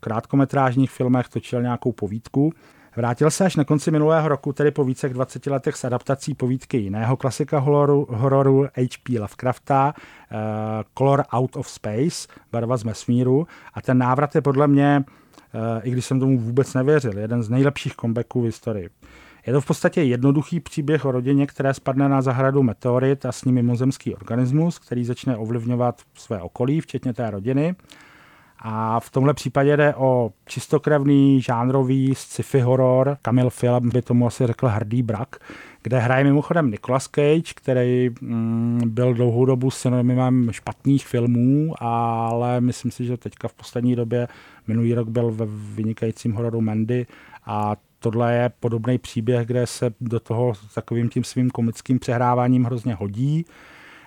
krátkometrážních 0.00 0.90
filmech, 0.90 1.28
točil 1.28 1.62
nějakou 1.62 1.92
povídku 1.92 2.52
Vrátil 2.96 3.30
se 3.30 3.44
až 3.44 3.56
na 3.56 3.64
konci 3.64 3.90
minulého 3.90 4.28
roku, 4.28 4.52
tedy 4.52 4.70
po 4.70 4.84
více 4.84 5.06
jak 5.06 5.14
20 5.14 5.46
letech 5.46 5.76
s 5.76 5.84
adaptací 5.84 6.34
povídky 6.34 6.76
jiného 6.76 7.16
klasika 7.16 7.58
hororu, 7.58 8.06
hororu 8.10 8.64
H.P. 8.64 9.18
Lovecrafta, 9.18 9.94
uh, 9.94 10.38
Color 10.98 11.24
Out 11.32 11.56
of 11.56 11.68
Space, 11.68 12.28
Barva 12.52 12.76
z 12.76 12.84
vesmíru. 12.84 13.46
A 13.74 13.82
ten 13.82 13.98
návrat 13.98 14.34
je 14.34 14.40
podle 14.40 14.68
mě, 14.68 15.04
uh, 15.54 15.60
i 15.82 15.90
když 15.90 16.04
jsem 16.04 16.20
tomu 16.20 16.38
vůbec 16.38 16.74
nevěřil, 16.74 17.18
jeden 17.18 17.42
z 17.42 17.48
nejlepších 17.48 17.96
comebacků 17.96 18.42
v 18.42 18.44
historii. 18.44 18.88
Je 19.46 19.52
to 19.52 19.60
v 19.60 19.66
podstatě 19.66 20.02
jednoduchý 20.02 20.60
příběh 20.60 21.04
o 21.04 21.12
rodině, 21.12 21.46
které 21.46 21.74
spadne 21.74 22.08
na 22.08 22.22
zahradu 22.22 22.62
meteorit 22.62 23.26
a 23.26 23.32
s 23.32 23.44
ním 23.44 23.54
mimozemský 23.54 24.14
organismus, 24.14 24.78
který 24.78 25.04
začne 25.04 25.36
ovlivňovat 25.36 26.02
své 26.14 26.42
okolí, 26.42 26.80
včetně 26.80 27.12
té 27.12 27.30
rodiny. 27.30 27.74
A 28.62 29.00
v 29.00 29.10
tomhle 29.10 29.34
případě 29.34 29.76
jde 29.76 29.94
o 29.94 30.32
čistokrevný 30.46 31.42
žánrový 31.42 32.14
sci-fi 32.14 32.60
horor. 32.60 33.16
Kamil 33.22 33.50
Philip 33.50 33.84
by 33.84 34.02
tomu 34.02 34.26
asi 34.26 34.46
řekl 34.46 34.68
hrdý 34.68 35.02
brak, 35.02 35.36
kde 35.82 35.98
hraje 35.98 36.24
mimochodem 36.24 36.70
Nicolas 36.70 37.08
Cage, 37.08 37.54
který 37.54 38.10
mm, 38.20 38.80
byl 38.86 39.14
dlouhou 39.14 39.44
dobu 39.44 39.70
synonymem 39.70 40.48
špatných 40.52 41.06
filmů, 41.06 41.74
ale 41.78 42.60
myslím 42.60 42.90
si, 42.90 43.04
že 43.04 43.16
teďka 43.16 43.48
v 43.48 43.54
poslední 43.54 43.96
době, 43.96 44.28
minulý 44.66 44.94
rok 44.94 45.08
byl 45.08 45.30
ve 45.30 45.46
vynikajícím 45.74 46.32
hororu 46.32 46.60
Mandy 46.60 47.06
a 47.46 47.76
tohle 47.98 48.34
je 48.34 48.50
podobný 48.60 48.98
příběh, 48.98 49.46
kde 49.46 49.66
se 49.66 49.90
do 50.00 50.20
toho 50.20 50.52
takovým 50.74 51.08
tím 51.08 51.24
svým 51.24 51.50
komickým 51.50 51.98
přehráváním 51.98 52.64
hrozně 52.64 52.94
hodí. 52.94 53.44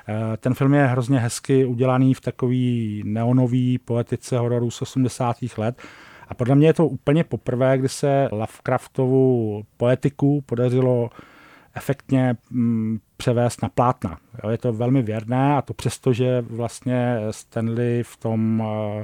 Eh, 0.07 0.37
ten 0.37 0.53
film 0.53 0.73
je 0.73 0.85
hrozně 0.85 1.19
hezky 1.19 1.65
udělaný 1.65 2.13
v 2.13 2.21
takový 2.21 3.01
neonový 3.05 3.77
poetice 3.77 4.37
hororu 4.37 4.71
z 4.71 4.81
80. 4.81 5.57
let. 5.57 5.81
A 6.27 6.33
podle 6.33 6.55
mě 6.55 6.67
je 6.67 6.73
to 6.73 6.87
úplně 6.87 7.23
poprvé, 7.23 7.77
kdy 7.77 7.89
se 7.89 8.29
Lovecraftovu 8.31 9.63
poetiku 9.77 10.41
podařilo 10.41 11.09
efektně 11.75 12.35
mm, 12.49 12.99
převést 13.17 13.61
na 13.61 13.69
plátna. 13.69 14.17
Jo, 14.43 14.49
je 14.49 14.57
to 14.57 14.73
velmi 14.73 15.01
věrné 15.01 15.55
a 15.55 15.61
to 15.61 15.73
přesto, 15.73 16.13
že 16.13 16.41
vlastně 16.41 17.17
Stanley 17.31 18.03
v 18.03 18.17
tom 18.17 18.61
uh, 18.61 19.03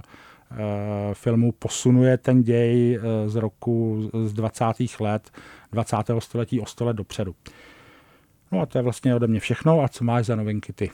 filmu 1.14 1.52
posunuje 1.52 2.18
ten 2.18 2.44
děj 2.44 3.00
z 3.26 3.36
roku 3.36 4.10
z 4.24 4.34
20. 4.34 4.66
let 5.00 5.32
20. 5.72 5.98
století 6.20 6.62
o 6.62 6.66
100 6.66 6.86
let 6.86 6.96
dopředu. 6.96 7.36
No 8.52 8.62
a 8.62 8.66
to 8.66 8.78
je 8.78 8.82
vlastně 8.82 9.16
ode 9.16 9.28
mě 9.28 9.40
všechno 9.40 9.82
a 9.82 9.88
co 9.88 10.04
máš 10.04 10.26
za 10.26 10.36
novinky 10.36 10.74
ty? 10.74 10.92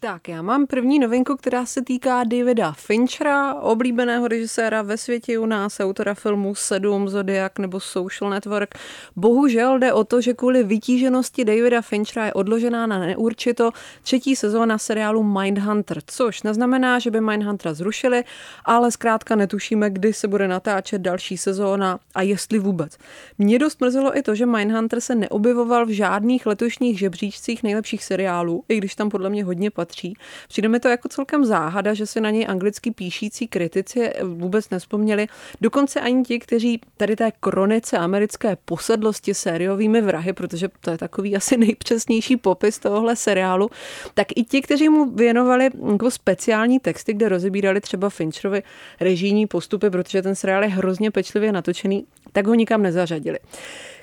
Tak, 0.00 0.28
já 0.28 0.42
mám 0.42 0.66
první 0.66 0.98
novinku, 0.98 1.36
která 1.36 1.66
se 1.66 1.82
týká 1.82 2.24
Davida 2.24 2.72
Finchera, 2.72 3.54
oblíbeného 3.54 4.28
režiséra 4.28 4.82
ve 4.82 4.96
světě 4.96 5.38
u 5.38 5.46
nás, 5.46 5.80
autora 5.80 6.14
filmu 6.14 6.54
Sedm, 6.54 7.08
Zodiac 7.08 7.52
nebo 7.58 7.80
Social 7.80 8.30
Network. 8.30 8.74
Bohužel 9.16 9.78
jde 9.78 9.92
o 9.92 10.04
to, 10.04 10.20
že 10.20 10.34
kvůli 10.34 10.62
vytíženosti 10.62 11.44
Davida 11.44 11.82
Finchera 11.82 12.26
je 12.26 12.32
odložená 12.32 12.86
na 12.86 12.98
neurčito 12.98 13.70
třetí 14.02 14.36
sezóna 14.36 14.78
seriálu 14.78 15.22
Mindhunter, 15.22 15.98
což 16.06 16.42
neznamená, 16.42 16.98
že 16.98 17.10
by 17.10 17.20
Mindhuntera 17.20 17.74
zrušili, 17.74 18.24
ale 18.64 18.90
zkrátka 18.90 19.36
netušíme, 19.36 19.90
kdy 19.90 20.12
se 20.12 20.28
bude 20.28 20.48
natáčet 20.48 21.02
další 21.02 21.38
sezóna 21.38 21.98
a 22.14 22.22
jestli 22.22 22.58
vůbec. 22.58 22.98
Mě 23.38 23.58
dost 23.58 23.80
mrzelo 23.80 24.18
i 24.18 24.22
to, 24.22 24.34
že 24.34 24.46
Mindhunter 24.46 25.00
se 25.00 25.14
neobjevoval 25.14 25.86
v 25.86 25.90
žádných 25.90 26.46
letošních 26.46 26.98
žebříčcích 26.98 27.62
nejlepších 27.62 28.04
seriálů, 28.04 28.64
i 28.68 28.76
když 28.76 28.94
tam 28.94 29.08
podle 29.08 29.30
mě 29.30 29.44
hodně 29.44 29.70
patří 29.70 29.95
patří. 29.96 30.14
Přijde 30.48 30.68
mi 30.68 30.80
to 30.80 30.88
jako 30.88 31.08
celkem 31.08 31.44
záhada, 31.44 31.94
že 31.94 32.06
si 32.06 32.20
na 32.20 32.30
něj 32.30 32.46
anglicky 32.48 32.90
píšící 32.90 33.48
kritici 33.48 34.12
vůbec 34.22 34.70
nespomněli. 34.70 35.26
Dokonce 35.60 36.00
ani 36.00 36.22
ti, 36.22 36.38
kteří 36.38 36.80
tady 36.96 37.16
té 37.16 37.32
kronice 37.40 37.98
americké 37.98 38.56
posedlosti 38.64 39.34
sériovými 39.34 40.00
vrahy, 40.00 40.32
protože 40.32 40.68
to 40.80 40.90
je 40.90 40.98
takový 40.98 41.36
asi 41.36 41.56
nejpřesnější 41.56 42.36
popis 42.36 42.78
tohohle 42.78 43.16
seriálu, 43.16 43.70
tak 44.14 44.26
i 44.36 44.44
ti, 44.44 44.62
kteří 44.62 44.88
mu 44.88 45.10
věnovali 45.10 45.70
jako 45.92 46.10
speciální 46.10 46.80
texty, 46.80 47.14
kde 47.14 47.28
rozebírali 47.28 47.80
třeba 47.80 48.10
Fincherovi 48.10 48.62
režijní 49.00 49.46
postupy, 49.46 49.90
protože 49.90 50.22
ten 50.22 50.34
seriál 50.34 50.62
je 50.62 50.68
hrozně 50.68 51.10
pečlivě 51.10 51.52
natočený, 51.52 52.06
tak 52.32 52.46
ho 52.46 52.54
nikam 52.54 52.82
nezařadili. 52.82 53.38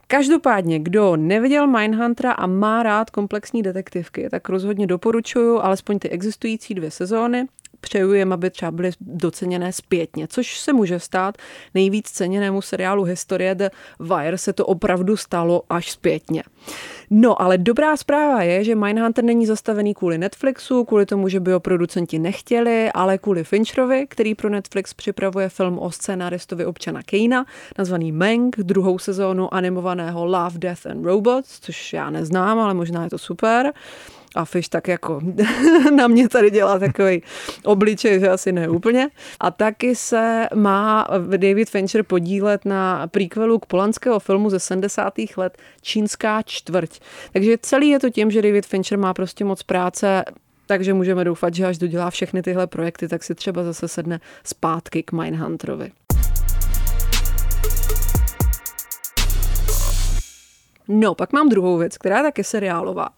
Každopádně, 0.08 0.80
kdo 0.80 1.16
neviděl 1.16 1.68
Mindhuntera 1.68 2.32
a 2.32 2.48
má 2.48 2.84
rád 2.84 3.10
komplexní 3.10 3.64
detektivky, 3.64 4.30
tak 4.30 4.50
rozhodně 4.50 4.88
doporučuju 4.88 5.60
alespoň 5.60 6.00
ty 6.00 6.10
existující 6.10 6.74
dvě 6.74 6.92
sezóny 6.92 7.48
přeju 7.84 8.14
jim, 8.14 8.34
aby 8.34 8.50
třeba 8.50 8.72
byly 8.72 8.92
doceněné 9.02 9.74
zpětně, 9.74 10.28
což 10.28 10.60
se 10.60 10.74
může 10.74 11.00
stát. 11.00 11.38
Nejvíc 11.74 12.10
ceněnému 12.10 12.62
seriálu 12.62 13.04
Historie 13.04 13.56
The 13.56 13.70
Wire 14.00 14.38
se 14.38 14.54
to 14.54 14.66
opravdu 14.66 15.18
stalo 15.18 15.64
až 15.70 15.92
zpětně. 15.92 16.44
No, 17.10 17.42
ale 17.42 17.58
dobrá 17.58 17.98
zpráva 17.98 18.44
je, 18.44 18.64
že 18.64 18.76
Mindhunter 18.76 19.24
není 19.24 19.46
zastavený 19.46 19.94
kvůli 19.94 20.18
Netflixu, 20.18 20.84
kvůli 20.84 21.06
tomu, 21.06 21.30
že 21.30 21.40
by 21.40 21.52
ho 21.52 21.60
producenti 21.60 22.20
nechtěli, 22.20 22.92
ale 22.92 23.18
kvůli 23.18 23.44
Fincherovi, 23.44 24.08
který 24.10 24.36
pro 24.36 24.50
Netflix 24.50 24.94
připravuje 24.94 25.50
film 25.50 25.80
o 25.80 25.92
scénaristovi 25.92 26.66
občana 26.66 27.04
Kejna, 27.04 27.46
nazvaný 27.78 28.12
Mank, 28.12 28.56
druhou 28.58 29.00
sezónu 29.00 29.54
animovaného 29.54 30.26
Love, 30.26 30.58
Death 30.58 30.86
and 30.86 31.06
Robots, 31.06 31.60
což 31.60 31.94
já 31.94 32.10
neznám, 32.10 32.60
ale 32.60 32.74
možná 32.74 33.04
je 33.04 33.10
to 33.10 33.18
super. 33.18 33.74
A 34.36 34.46
Fish 34.46 34.70
tak 34.70 34.88
jako 34.88 35.22
na 35.96 36.08
mě 36.08 36.30
tady 36.30 36.52
dělá 36.52 36.80
takový 36.80 37.24
obličej, 37.64 38.20
že 38.20 38.30
asi 38.30 38.52
ne 38.52 38.70
úplně. 38.70 39.10
A 39.40 39.52
taky 39.52 39.96
se 39.96 40.48
má 40.56 41.08
David 41.38 41.70
Fincher 41.70 42.04
podílet 42.04 42.66
na 42.66 43.08
prequelu 43.08 43.60
k 43.60 43.66
polanského 43.66 44.20
filmu 44.20 44.50
ze 44.50 44.60
70. 44.60 45.14
let 45.38 45.58
Čínská 45.82 46.42
čtvrť. 46.42 47.00
Takže 47.34 47.58
celý 47.62 47.90
je 47.90 48.00
to 48.00 48.10
tím, 48.10 48.32
že 48.32 48.42
David 48.42 48.66
Fincher 48.66 48.98
má 48.98 49.14
prostě 49.14 49.46
moc 49.46 49.64
práce 49.64 50.24
takže 50.66 50.94
můžeme 50.94 51.24
doufat, 51.24 51.54
že 51.54 51.66
až 51.66 51.78
dodělá 51.78 52.10
všechny 52.10 52.42
tyhle 52.42 52.68
projekty, 52.68 53.08
tak 53.08 53.24
si 53.24 53.36
třeba 53.36 53.64
zase 53.64 53.88
sedne 53.88 54.20
zpátky 54.44 55.04
k 55.04 55.12
Mindhunterovi. 55.12 55.92
No, 60.88 61.16
pak 61.16 61.34
mám 61.34 61.50
druhou 61.50 61.78
věc, 61.78 61.98
která 61.98 62.18
je 62.18 62.24
taky 62.24 62.44
seriálová. 62.44 63.10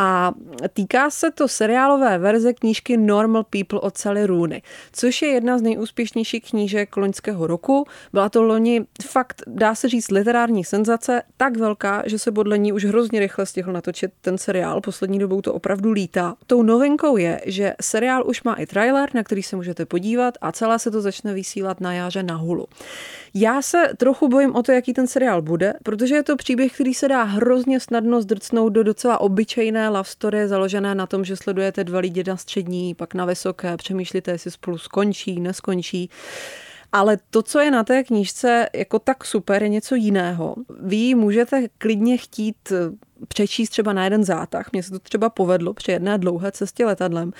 A 0.00 0.32
týká 0.72 1.10
se 1.10 1.30
to 1.30 1.48
seriálové 1.48 2.18
verze 2.18 2.52
knížky 2.52 2.96
Normal 2.96 3.44
People 3.44 3.80
od 3.80 3.98
Sally 3.98 4.26
Rooney, 4.26 4.62
což 4.92 5.22
je 5.22 5.28
jedna 5.28 5.58
z 5.58 5.62
nejúspěšnějších 5.62 6.50
knížek 6.50 6.96
loňského 6.96 7.46
roku. 7.46 7.86
Byla 8.12 8.28
to 8.28 8.42
loni 8.42 8.84
fakt, 9.06 9.42
dá 9.46 9.74
se 9.74 9.88
říct, 9.88 10.10
literární 10.10 10.64
senzace, 10.64 11.22
tak 11.36 11.56
velká, 11.56 12.02
že 12.06 12.18
se 12.18 12.32
podle 12.32 12.58
ní 12.58 12.72
už 12.72 12.84
hrozně 12.84 13.20
rychle 13.20 13.46
stihl 13.46 13.72
natočit 13.72 14.10
ten 14.20 14.38
seriál. 14.38 14.80
Poslední 14.80 15.18
dobou 15.18 15.40
to 15.40 15.54
opravdu 15.54 15.90
lítá. 15.90 16.34
Tou 16.46 16.62
novinkou 16.62 17.16
je, 17.16 17.40
že 17.46 17.74
seriál 17.80 18.26
už 18.26 18.42
má 18.42 18.54
i 18.54 18.66
trailer, 18.66 19.08
na 19.14 19.22
který 19.22 19.42
se 19.42 19.56
můžete 19.56 19.86
podívat 19.86 20.34
a 20.40 20.52
celé 20.52 20.78
se 20.78 20.90
to 20.90 21.00
začne 21.00 21.34
vysílat 21.34 21.80
na 21.80 21.92
jaře 21.92 22.22
na 22.22 22.34
Hulu. 22.34 22.66
Já 23.34 23.62
se 23.62 23.90
trochu 23.96 24.28
bojím 24.28 24.54
o 24.54 24.62
to, 24.62 24.72
jaký 24.72 24.92
ten 24.92 25.06
seriál 25.06 25.42
bude, 25.42 25.74
protože 25.82 26.14
je 26.14 26.22
to 26.22 26.36
příběh, 26.36 26.72
který 26.72 26.94
se 26.94 27.08
dá 27.08 27.22
hrozně 27.22 27.80
snadno 27.80 28.22
zdrcnout 28.22 28.72
do 28.72 28.82
docela 28.82 29.20
obyčejné 29.20 29.87
love 29.88 30.10
story 30.10 30.48
založené 30.48 30.94
na 30.94 31.06
tom, 31.06 31.24
že 31.24 31.36
sledujete 31.36 31.84
dva 31.84 31.98
lidi 31.98 32.24
na 32.26 32.36
střední, 32.36 32.94
pak 32.94 33.14
na 33.14 33.24
vysoké, 33.24 33.76
přemýšlíte, 33.76 34.30
jestli 34.30 34.50
spolu 34.50 34.78
skončí, 34.78 35.40
neskončí. 35.40 36.10
Ale 36.92 37.18
to, 37.30 37.42
co 37.42 37.58
je 37.58 37.70
na 37.70 37.84
té 37.84 38.04
knížce 38.04 38.68
jako 38.74 38.98
tak 38.98 39.24
super, 39.24 39.62
je 39.62 39.68
něco 39.68 39.94
jiného. 39.94 40.54
Vy 40.80 41.14
můžete 41.14 41.68
klidně 41.78 42.16
chtít 42.16 42.72
přečíst 43.28 43.70
třeba 43.70 43.92
na 43.92 44.04
jeden 44.04 44.24
zátah. 44.24 44.72
Mně 44.72 44.82
se 44.82 44.90
to 44.90 44.98
třeba 44.98 45.30
povedlo 45.30 45.74
při 45.74 45.92
jedné 45.92 46.18
dlouhé 46.18 46.52
cestě 46.52 46.84
letadlem. 46.84 47.32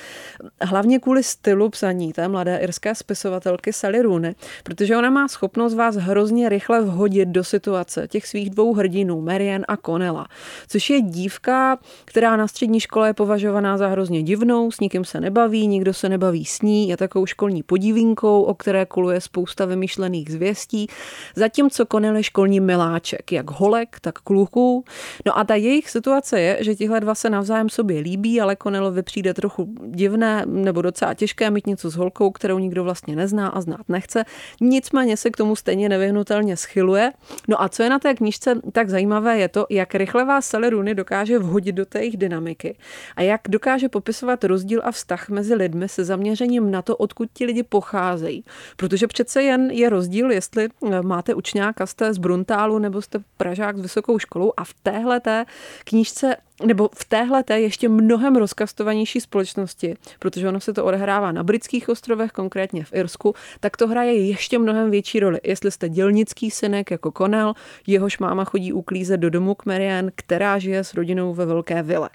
Hlavně 0.63 0.99
kvůli 0.99 1.23
stylu 1.23 1.71
psaní 1.71 2.13
té 2.13 2.29
mladé 2.29 2.57
irské 2.57 2.95
spisovatelky 2.95 3.73
Sally 3.73 4.03
Rooney, 4.03 4.35
protože 4.63 4.97
ona 4.97 5.11
má 5.11 5.29
schopnost 5.29 5.75
vás 5.75 5.97
hrozně 5.97 6.49
rychle 6.49 6.81
vhodit 6.81 7.29
do 7.29 7.45
situace 7.45 8.09
těch 8.09 8.27
svých 8.27 8.51
dvou 8.51 8.75
hrdinů, 8.75 9.21
Marian 9.21 9.63
a 9.69 9.77
Connella, 9.77 10.27
což 10.69 10.91
je 10.91 11.01
dívka, 11.01 11.79
která 12.05 12.37
na 12.37 12.49
střední 12.49 12.81
škole 12.81 13.09
je 13.09 13.15
považovaná 13.15 13.79
za 13.79 13.89
hrozně 13.89 14.23
divnou, 14.23 14.71
s 14.71 14.81
nikým 14.81 15.05
se 15.05 15.21
nebaví, 15.21 15.67
nikdo 15.67 15.95
se 15.95 16.09
nebaví 16.09 16.45
s 16.45 16.63
ní, 16.63 16.89
je 16.89 16.97
takovou 16.97 17.27
školní 17.27 17.63
podívinkou, 17.63 18.43
o 18.43 18.55
které 18.55 18.87
koluje 18.87 19.21
spousta 19.21 19.65
vymyšlených 19.65 20.33
zvěstí, 20.33 20.87
zatímco 21.37 21.87
Connell 21.87 22.17
je 22.17 22.23
školní 22.23 22.61
miláček, 22.61 23.33
jak 23.33 23.51
holek, 23.51 23.97
tak 24.01 24.19
kluků. 24.19 24.85
No 25.27 25.39
a 25.39 25.45
ta 25.45 25.55
jejich 25.69 25.91
situace 25.91 26.41
je, 26.41 26.59
že 26.61 26.75
tihle 26.75 27.01
dva 27.01 27.15
se 27.15 27.31
navzájem 27.31 27.69
sobě 27.69 28.01
líbí, 28.01 28.41
ale 28.41 28.57
Conelovi 28.63 29.03
přijde 29.03 29.35
trochu 29.35 29.75
divné 29.87 30.43
nebo 30.47 30.83
docela 30.83 31.15
těžké 31.15 31.51
mít 31.51 31.67
něco 31.67 31.91
s 31.91 31.95
holkou, 31.95 32.31
kterou 32.31 32.59
nikdo 32.59 32.85
vlastně 32.85 33.17
nezná 33.17 33.49
a 33.49 33.61
znát 33.61 33.89
nechce. 33.89 34.25
Nicméně 34.61 35.17
se 35.17 35.31
k 35.31 35.37
tomu 35.37 35.57
stejně 35.57 35.89
nevyhnutelně 35.89 36.57
schyluje. 36.57 37.13
No 37.49 37.63
a 37.63 37.69
co 37.69 37.83
je 37.83 37.91
na 37.91 37.99
té 37.99 38.15
knížce 38.15 38.61
tak 38.73 38.91
zajímavé, 38.91 39.39
je 39.39 39.49
to, 39.49 39.67
jak 39.71 39.95
rychle 39.95 40.25
vás 40.25 40.47
Sally 40.47 40.71
Rooney 40.71 40.95
dokáže 40.95 41.39
vhodit 41.39 41.75
do 41.75 41.87
té 41.87 41.99
jejich 41.99 42.17
dynamiky 42.17 42.77
a 43.17 43.23
jak 43.23 43.41
dokáže 43.49 43.89
popisovat 43.89 44.45
rozdíl 44.45 44.81
a 44.85 44.93
vztah 44.93 45.29
mezi 45.29 45.55
lidmi 45.55 45.89
se 45.89 46.05
zaměřením 46.05 46.71
na 46.71 46.83
to, 46.83 46.97
odkud 46.97 47.29
ti 47.33 47.45
lidi 47.45 47.63
pocházejí. 47.63 48.45
Protože 48.77 49.07
přece 49.07 49.43
jen 49.43 49.71
je 49.71 49.91
rozdíl, 49.91 50.31
jestli 50.31 50.69
eh, 50.69 51.03
máte 51.03 51.35
učňáka, 51.35 51.87
jste 51.87 52.15
z 52.15 52.19
Bruntálu 52.19 52.79
nebo 52.79 53.03
jste 53.03 53.19
Pražák 53.37 53.79
s 53.79 53.81
vysokou 53.81 54.19
školou 54.19 54.53
a 54.57 54.65
v 54.65 54.75
téhle 54.83 55.21
té 55.21 55.45
knížce 55.85 56.37
nebo 56.65 56.91
v 56.95 57.05
téhle 57.05 57.43
té 57.43 57.61
ještě 57.61 57.89
mnohem 57.89 58.37
rozkastovanější 58.37 59.21
společnosti, 59.21 59.97
protože 60.19 60.49
ono 60.49 60.61
se 60.61 60.73
to 60.73 60.85
odehrává 60.85 61.33
na 61.33 61.43
britských 61.43 61.89
ostrovech, 61.89 62.33
konkrétně 62.33 62.85
v 62.85 62.93
Irsku, 62.93 63.35
tak 63.61 63.77
to 63.77 63.89
hraje 63.89 64.15
ještě 64.15 64.59
mnohem 64.59 64.91
větší 64.91 65.21
roli. 65.21 65.41
Jestli 65.45 65.71
jste 65.71 65.89
dělnický 65.89 66.51
synek 66.51 66.91
jako 66.91 67.13
Connell, 67.13 67.55
jehož 67.87 68.19
máma 68.19 68.45
chodí 68.45 68.73
uklízet 68.73 69.21
do 69.21 69.31
domu 69.31 69.55
k 69.55 69.67
Marianne, 69.67 70.11
která 70.15 70.59
žije 70.59 70.85
s 70.85 70.95
rodinou 70.95 71.35
ve 71.35 71.47
velké 71.47 71.83
vile. 71.83 72.11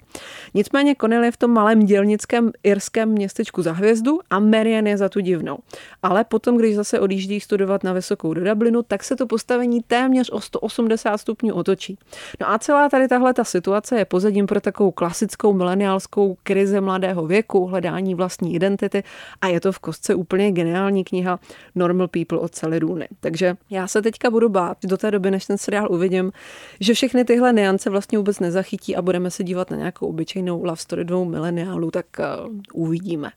Nicméně 0.54 0.94
Connell 1.00 1.24
je 1.24 1.32
v 1.32 1.36
tom 1.36 1.50
malém 1.50 1.80
dělnickém 1.80 2.52
irském 2.62 3.08
městečku 3.08 3.62
za 3.62 3.72
hvězdu 3.72 4.20
a 4.30 4.38
Marianne 4.38 4.90
je 4.90 4.96
za 4.96 5.08
tu 5.08 5.20
divnou. 5.20 5.58
Ale 6.02 6.24
potom, 6.24 6.56
když 6.56 6.74
zase 6.74 7.00
odjíždí 7.00 7.40
studovat 7.40 7.84
na 7.84 7.92
vysokou 7.92 8.34
do 8.34 8.44
Dublinu, 8.44 8.82
tak 8.82 9.04
se 9.04 9.16
to 9.16 9.26
postavení 9.26 9.80
téměř 9.82 10.30
o 10.30 10.40
180 10.40 11.18
stupňů 11.18 11.54
otočí. 11.54 11.98
No 12.40 12.50
a 12.50 12.58
celá 12.58 12.88
tady 12.88 13.08
tahle 13.08 13.34
ta 13.34 13.44
situace 13.44 13.98
je 13.98 14.04
pozadí 14.04 14.33
prostředím 14.34 14.46
pro 14.46 14.60
takovou 14.60 14.90
klasickou 14.90 15.52
mileniálskou 15.52 16.36
krizi 16.42 16.80
mladého 16.80 17.26
věku, 17.26 17.66
hledání 17.66 18.14
vlastní 18.14 18.54
identity 18.54 19.02
a 19.40 19.46
je 19.46 19.60
to 19.60 19.72
v 19.72 19.78
kostce 19.78 20.14
úplně 20.14 20.52
geniální 20.52 21.04
kniha 21.04 21.38
Normal 21.74 22.08
People 22.08 22.38
od 22.38 22.54
Sally 22.54 22.78
Rooney. 22.78 23.08
Takže 23.20 23.56
já 23.70 23.88
se 23.88 24.02
teďka 24.02 24.30
budu 24.30 24.48
bát 24.48 24.76
do 24.84 24.96
té 24.96 25.10
doby, 25.10 25.30
než 25.30 25.46
ten 25.46 25.58
seriál 25.58 25.86
uvidím, 25.90 26.32
že 26.80 26.94
všechny 26.94 27.24
tyhle 27.24 27.52
niance 27.52 27.90
vlastně 27.90 28.18
vůbec 28.18 28.40
nezachytí 28.40 28.96
a 28.96 29.02
budeme 29.02 29.30
se 29.30 29.44
dívat 29.44 29.70
na 29.70 29.76
nějakou 29.76 30.08
obyčejnou 30.08 30.64
love 30.64 30.76
story 30.76 31.04
dvou 31.04 31.24
mileniálů, 31.24 31.90
tak 31.90 32.06
uh, 32.18 32.54
uvidíme. 32.72 33.30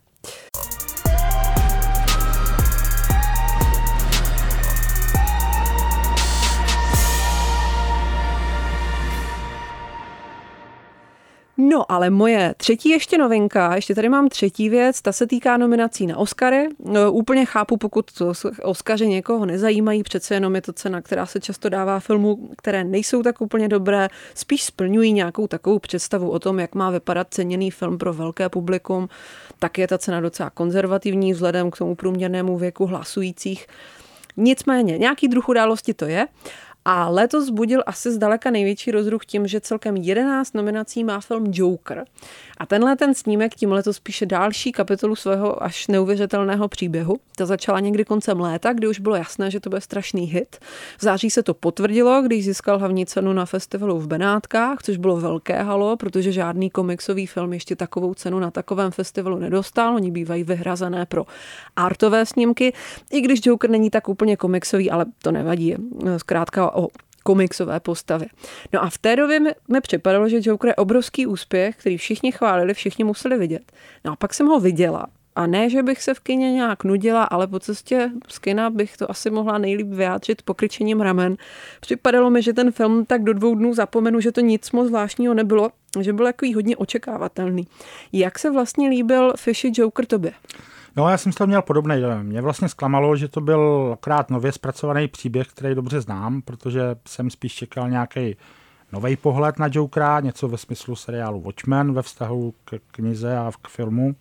No, 11.59 11.91
ale 11.91 12.09
moje 12.09 12.55
třetí 12.57 12.89
ještě 12.89 13.17
novinka, 13.17 13.75
ještě 13.75 13.95
tady 13.95 14.09
mám 14.09 14.29
třetí 14.29 14.69
věc, 14.69 15.01
ta 15.01 15.11
se 15.11 15.27
týká 15.27 15.57
nominací 15.57 16.07
na 16.07 16.17
Oscary. 16.17 16.69
No, 16.85 17.11
úplně 17.11 17.45
chápu, 17.45 17.77
pokud 17.77 18.11
to 18.11 18.33
Oscaři 18.63 19.07
někoho 19.07 19.45
nezajímají, 19.45 20.03
přece 20.03 20.33
jenom 20.33 20.55
je 20.55 20.61
to 20.61 20.73
cena, 20.73 21.01
která 21.01 21.25
se 21.25 21.39
často 21.39 21.69
dává 21.69 21.99
filmu, 21.99 22.49
které 22.57 22.83
nejsou 22.83 23.23
tak 23.23 23.41
úplně 23.41 23.67
dobré, 23.67 24.07
spíš 24.35 24.63
splňují 24.63 25.13
nějakou 25.13 25.47
takovou 25.47 25.79
představu 25.79 26.29
o 26.29 26.39
tom, 26.39 26.59
jak 26.59 26.75
má 26.75 26.89
vypadat 26.89 27.27
ceněný 27.29 27.71
film 27.71 27.97
pro 27.97 28.13
velké 28.13 28.49
publikum, 28.49 29.09
tak 29.59 29.77
je 29.77 29.87
ta 29.87 29.97
cena 29.97 30.21
docela 30.21 30.49
konzervativní 30.49 31.33
vzhledem 31.33 31.71
k 31.71 31.77
tomu 31.77 31.95
průměrnému 31.95 32.57
věku 32.57 32.85
hlasujících. 32.85 33.67
Nicméně, 34.37 34.97
nějaký 34.97 35.27
druh 35.27 35.49
události 35.49 35.93
to 35.93 36.05
je. 36.05 36.27
A 36.89 37.09
letos 37.09 37.49
budil 37.49 37.83
asi 37.85 38.11
zdaleka 38.11 38.51
největší 38.51 38.91
rozruch 38.91 39.25
tím, 39.25 39.47
že 39.47 39.61
celkem 39.61 39.95
11 39.95 40.53
nominací 40.53 41.03
má 41.03 41.19
film 41.19 41.43
Joker. 41.51 42.05
A 42.57 42.65
tenhle 42.65 42.95
ten 42.95 43.13
snímek 43.13 43.55
tím 43.55 43.71
letos 43.71 43.99
píše 43.99 44.25
další 44.25 44.71
kapitolu 44.71 45.15
svého 45.15 45.63
až 45.63 45.87
neuvěřitelného 45.87 46.67
příběhu. 46.67 47.17
Ta 47.35 47.45
začala 47.45 47.79
někdy 47.79 48.05
koncem 48.05 48.39
léta, 48.39 48.73
kdy 48.73 48.87
už 48.87 48.99
bylo 48.99 49.15
jasné, 49.15 49.51
že 49.51 49.59
to 49.59 49.69
bude 49.69 49.81
strašný 49.81 50.25
hit. 50.25 50.57
V 50.97 51.01
září 51.03 51.29
se 51.29 51.43
to 51.43 51.53
potvrdilo, 51.53 52.21
když 52.21 52.45
získal 52.45 52.79
hlavní 52.79 53.05
cenu 53.05 53.33
na 53.33 53.45
festivalu 53.45 53.99
v 53.99 54.07
Benátkách, 54.07 54.83
což 54.83 54.97
bylo 54.97 55.17
velké 55.17 55.63
halo, 55.63 55.97
protože 55.97 56.31
žádný 56.31 56.69
komiksový 56.69 57.27
film 57.27 57.53
ještě 57.53 57.75
takovou 57.75 58.13
cenu 58.13 58.39
na 58.39 58.51
takovém 58.51 58.91
festivalu 58.91 59.39
nedostal. 59.39 59.95
Oni 59.95 60.11
bývají 60.11 60.43
vyhrazené 60.43 61.05
pro 61.05 61.25
artové 61.75 62.25
snímky, 62.25 62.73
i 63.11 63.21
když 63.21 63.39
Joker 63.45 63.69
není 63.69 63.89
tak 63.89 64.09
úplně 64.09 64.37
komiksový, 64.37 64.91
ale 64.91 65.05
to 65.21 65.31
nevadí. 65.31 65.75
Zkrátka 66.17 66.76
o 66.77 66.87
komiksové 67.23 67.79
postavy. 67.79 68.25
No 68.73 68.83
a 68.83 68.89
v 68.89 68.97
té 68.97 69.15
době 69.15 69.39
mi, 69.39 69.51
mi 69.67 69.81
připadalo, 69.81 70.29
že 70.29 70.39
Joker 70.41 70.67
je 70.67 70.75
obrovský 70.75 71.27
úspěch, 71.27 71.75
který 71.75 71.97
všichni 71.97 72.31
chválili, 72.31 72.73
všichni 72.73 73.03
museli 73.03 73.37
vidět. 73.37 73.71
No 74.05 74.11
a 74.11 74.15
pak 74.15 74.33
jsem 74.33 74.47
ho 74.47 74.59
viděla 74.59 75.07
a 75.37 75.47
ne, 75.47 75.69
že 75.69 75.83
bych 75.83 76.01
se 76.01 76.13
v 76.13 76.19
kině 76.19 76.51
nějak 76.51 76.83
nudila, 76.83 77.23
ale 77.23 77.47
po 77.47 77.59
cestě 77.59 78.11
z 78.27 78.39
kina 78.39 78.69
bych 78.69 78.97
to 78.97 79.11
asi 79.11 79.29
mohla 79.29 79.57
nejlíp 79.57 79.87
vyjádřit 79.87 80.41
pokryčením 80.41 81.01
ramen. 81.01 81.37
Připadalo 81.81 82.29
mi, 82.29 82.41
že 82.41 82.53
ten 82.53 82.71
film 82.71 83.05
tak 83.05 83.23
do 83.23 83.33
dvou 83.33 83.55
dnů 83.55 83.73
zapomenu, 83.73 84.19
že 84.19 84.31
to 84.31 84.41
nic 84.41 84.71
moc 84.71 84.87
zvláštního 84.87 85.33
nebylo, 85.33 85.69
že 85.99 86.13
byl 86.13 86.25
takový 86.25 86.53
hodně 86.53 86.77
očekávatelný. 86.77 87.67
Jak 88.13 88.39
se 88.39 88.51
vlastně 88.51 88.89
líbil 88.89 89.33
Fishy 89.37 89.71
Joker 89.75 90.05
tobě? 90.05 90.33
No, 90.97 91.09
já 91.09 91.17
jsem 91.17 91.31
to 91.31 91.47
měl 91.47 91.61
podobný 91.61 91.95
Mě 92.21 92.41
vlastně 92.41 92.69
zklamalo, 92.69 93.15
že 93.15 93.27
to 93.27 93.41
byl 93.41 93.89
akorát 93.93 94.29
nově 94.29 94.51
zpracovaný 94.51 95.07
příběh, 95.07 95.47
který 95.47 95.75
dobře 95.75 96.01
znám, 96.01 96.41
protože 96.41 96.95
jsem 97.07 97.29
spíš 97.29 97.53
čekal 97.53 97.89
nějaký 97.89 98.35
nový 98.91 99.15
pohled 99.15 99.59
na 99.59 99.67
Jokera, 99.71 100.19
něco 100.19 100.47
ve 100.47 100.57
smyslu 100.57 100.95
seriálu 100.95 101.41
Watchmen 101.41 101.93
ve 101.93 102.01
vztahu 102.01 102.53
k 102.65 102.79
knize 102.91 103.37
a 103.37 103.51
k 103.61 103.67
filmu. 103.67 104.15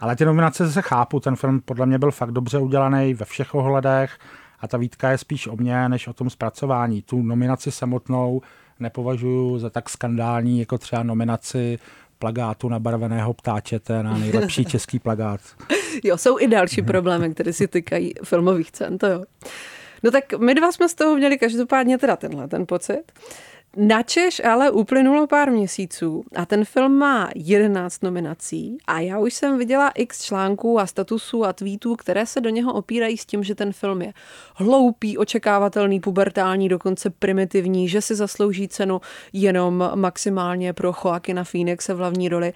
Ale 0.00 0.16
ty 0.16 0.24
nominace 0.24 0.72
se 0.72 0.82
chápu, 0.82 1.20
ten 1.20 1.36
film 1.36 1.60
podle 1.60 1.86
mě 1.86 1.98
byl 1.98 2.10
fakt 2.10 2.32
dobře 2.32 2.58
udělaný 2.58 3.14
ve 3.14 3.24
všech 3.24 3.54
ohledech 3.54 4.18
a 4.60 4.68
ta 4.68 4.76
výtka 4.76 5.10
je 5.10 5.18
spíš 5.18 5.46
o 5.46 5.56
mě, 5.56 5.88
než 5.88 6.06
o 6.06 6.12
tom 6.12 6.30
zpracování. 6.30 7.02
Tu 7.02 7.22
nominaci 7.22 7.72
samotnou 7.72 8.42
nepovažuji 8.80 9.58
za 9.58 9.70
tak 9.70 9.88
skandální, 9.88 10.60
jako 10.60 10.78
třeba 10.78 11.02
nominaci 11.02 11.78
plagátu 12.18 12.68
nabarveného 12.68 13.34
ptáčete 13.34 14.02
na 14.02 14.18
nejlepší 14.18 14.64
český 14.74 14.98
plagát. 14.98 15.40
Jo, 16.04 16.18
jsou 16.18 16.38
i 16.38 16.48
další 16.48 16.82
problémy, 16.82 17.34
které 17.34 17.52
si 17.52 17.68
týkají 17.68 18.14
filmových 18.24 18.72
cen, 18.72 18.98
to 18.98 19.06
jo. 19.06 19.24
No 20.02 20.10
tak 20.10 20.32
my 20.38 20.54
dva 20.54 20.72
jsme 20.72 20.88
z 20.88 20.94
toho 20.94 21.16
měli 21.16 21.38
každopádně 21.38 21.98
teda 21.98 22.16
tenhle 22.16 22.48
ten 22.48 22.66
pocit. 22.66 23.02
Načeš 23.78 24.40
ale 24.44 24.70
uplynulo 24.70 25.26
pár 25.26 25.50
měsíců 25.50 26.24
a 26.36 26.46
ten 26.46 26.64
film 26.64 26.92
má 26.92 27.30
11 27.34 28.02
nominací 28.02 28.78
a 28.86 29.00
já 29.00 29.18
už 29.18 29.34
jsem 29.34 29.58
viděla 29.58 29.88
x 29.88 30.24
článků 30.24 30.80
a 30.80 30.86
statusů 30.86 31.44
a 31.44 31.52
tweetů, 31.52 31.96
které 31.96 32.26
se 32.26 32.40
do 32.40 32.50
něho 32.50 32.72
opírají 32.72 33.16
s 33.16 33.26
tím, 33.26 33.44
že 33.44 33.54
ten 33.54 33.72
film 33.72 34.02
je 34.02 34.12
hloupý, 34.54 35.18
očekávatelný, 35.18 36.00
pubertální, 36.00 36.68
dokonce 36.68 37.10
primitivní, 37.10 37.88
že 37.88 38.00
si 38.00 38.14
zaslouží 38.14 38.68
cenu 38.68 39.00
jenom 39.32 39.90
maximálně 39.94 40.72
pro 40.72 40.92
Joaquina 41.04 41.44
Phoenixe 41.44 41.94
v 41.94 41.98
hlavní 41.98 42.28
roli. 42.28 42.52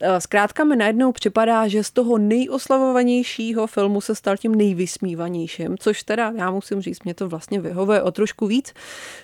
Eh, 0.00 0.20
zkrátka 0.20 0.64
mi 0.64 0.76
najednou 0.76 1.12
připadá, 1.12 1.68
že 1.68 1.84
z 1.84 1.90
toho 1.90 2.18
nejoslavovanějšího 2.18 3.66
filmu 3.66 4.00
se 4.00 4.14
stal 4.14 4.36
tím 4.36 4.54
nejvysmívanějším, 4.54 5.78
což 5.78 6.02
teda 6.02 6.32
já 6.36 6.50
musím 6.50 6.80
říct, 6.80 7.04
mě 7.04 7.14
to 7.14 7.28
vlastně 7.28 7.60
vyhovuje 7.60 8.02
o 8.02 8.10
trošku 8.10 8.46
víc, 8.46 8.72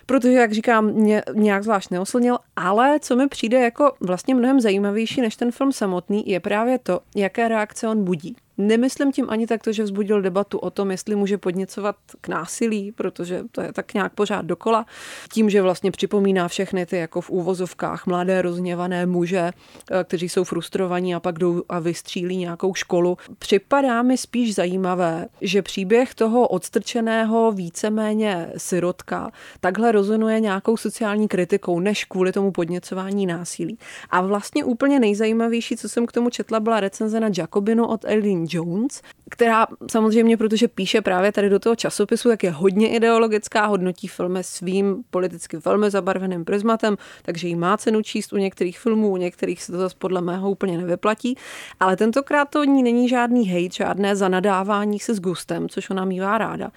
protože 0.06 0.32
jak 0.32 0.52
říkám, 0.52 0.86
mě 0.86 1.22
nějak 1.40 1.64
zvlášť 1.64 1.90
neoslnil, 1.90 2.38
ale 2.56 3.00
co 3.00 3.16
mi 3.16 3.28
přijde 3.28 3.60
jako 3.60 3.92
vlastně 4.00 4.34
mnohem 4.34 4.60
zajímavější 4.60 5.20
než 5.20 5.36
ten 5.36 5.50
film 5.50 5.72
samotný, 5.72 6.28
je 6.28 6.40
právě 6.40 6.78
to, 6.78 7.00
jaké 7.16 7.48
reakce 7.48 7.88
on 7.88 8.04
budí. 8.04 8.36
Nemyslím 8.58 9.12
tím 9.12 9.26
ani 9.28 9.46
tak 9.46 9.62
to, 9.62 9.72
že 9.72 9.82
vzbudil 9.82 10.22
debatu 10.22 10.58
o 10.58 10.70
tom, 10.70 10.90
jestli 10.90 11.16
může 11.16 11.38
podněcovat 11.38 11.96
k 12.20 12.28
násilí, 12.28 12.92
protože 12.92 13.42
to 13.52 13.60
je 13.60 13.72
tak 13.72 13.94
nějak 13.94 14.12
pořád 14.12 14.44
dokola. 14.44 14.86
Tím, 15.32 15.50
že 15.50 15.62
vlastně 15.62 15.90
připomíná 15.90 16.48
všechny 16.48 16.86
ty 16.86 16.96
jako 16.96 17.20
v 17.20 17.30
úvozovkách 17.30 18.06
mladé 18.06 18.42
rozněvané 18.42 19.06
muže, 19.06 19.50
eh, 19.90 20.04
kteří 20.04 20.28
jsou 20.28 20.44
frustrovaní 20.44 21.14
a 21.14 21.20
pak 21.20 21.38
jdou 21.38 21.62
a 21.68 21.78
vystřílí 21.78 22.36
nějakou 22.36 22.74
školu. 22.74 23.18
Připadá 23.38 24.02
mi 24.02 24.16
spíš 24.16 24.54
zajímavé, 24.54 25.26
že 25.40 25.62
příběh 25.62 26.14
toho 26.14 26.48
odstrčeného 26.48 27.52
víceméně 27.52 28.52
sirotka 28.56 29.30
takhle 29.60 29.92
rozonuje 29.92 30.40
nějakou 30.40 30.76
sociální 30.76 31.28
kritikou, 31.28 31.80
než 31.80 32.04
kvůli 32.04 32.32
tomu 32.32 32.52
podněcování 32.52 33.26
násilí. 33.26 33.78
A 34.10 34.20
vlastně 34.20 34.64
úplně 34.64 35.00
nejzajímavější, 35.00 35.76
co 35.76 35.88
jsem 35.88 36.06
k 36.06 36.12
tomu 36.12 36.30
četla, 36.30 36.60
byla 36.60 36.80
recenze 36.80 37.20
na 37.20 37.28
Jacobinu 37.36 37.86
od 37.86 38.04
Eileen 38.04 38.47
Jones, 38.50 39.02
která 39.30 39.66
samozřejmě, 39.90 40.36
protože 40.36 40.68
píše 40.68 41.00
právě 41.00 41.32
tady 41.32 41.48
do 41.48 41.58
toho 41.58 41.76
časopisu, 41.76 42.30
jak 42.30 42.42
je 42.42 42.50
hodně 42.50 42.88
ideologická, 42.88 43.66
hodnotí 43.66 44.08
filmy 44.08 44.44
svým 44.44 45.02
politicky 45.10 45.56
velmi 45.56 45.90
zabarveným 45.90 46.44
prismatem, 46.44 46.96
takže 47.22 47.48
jí 47.48 47.56
má 47.56 47.76
cenu 47.76 48.02
číst 48.02 48.32
u 48.32 48.36
některých 48.36 48.78
filmů, 48.78 49.10
u 49.10 49.16
některých 49.16 49.62
se 49.62 49.72
to 49.72 49.78
zase 49.78 49.96
podle 49.98 50.20
mého 50.20 50.50
úplně 50.50 50.78
nevyplatí. 50.78 51.36
Ale 51.80 51.96
tentokrát 51.96 52.44
to 52.50 52.64
ní 52.64 52.82
není 52.82 53.08
žádný 53.08 53.48
hejt, 53.48 53.74
žádné 53.74 54.16
zanadávání 54.16 54.98
se 54.98 55.14
s 55.14 55.20
gustem, 55.20 55.68
což 55.68 55.90
ona 55.90 56.04
mývá 56.04 56.38
ráda 56.38 56.70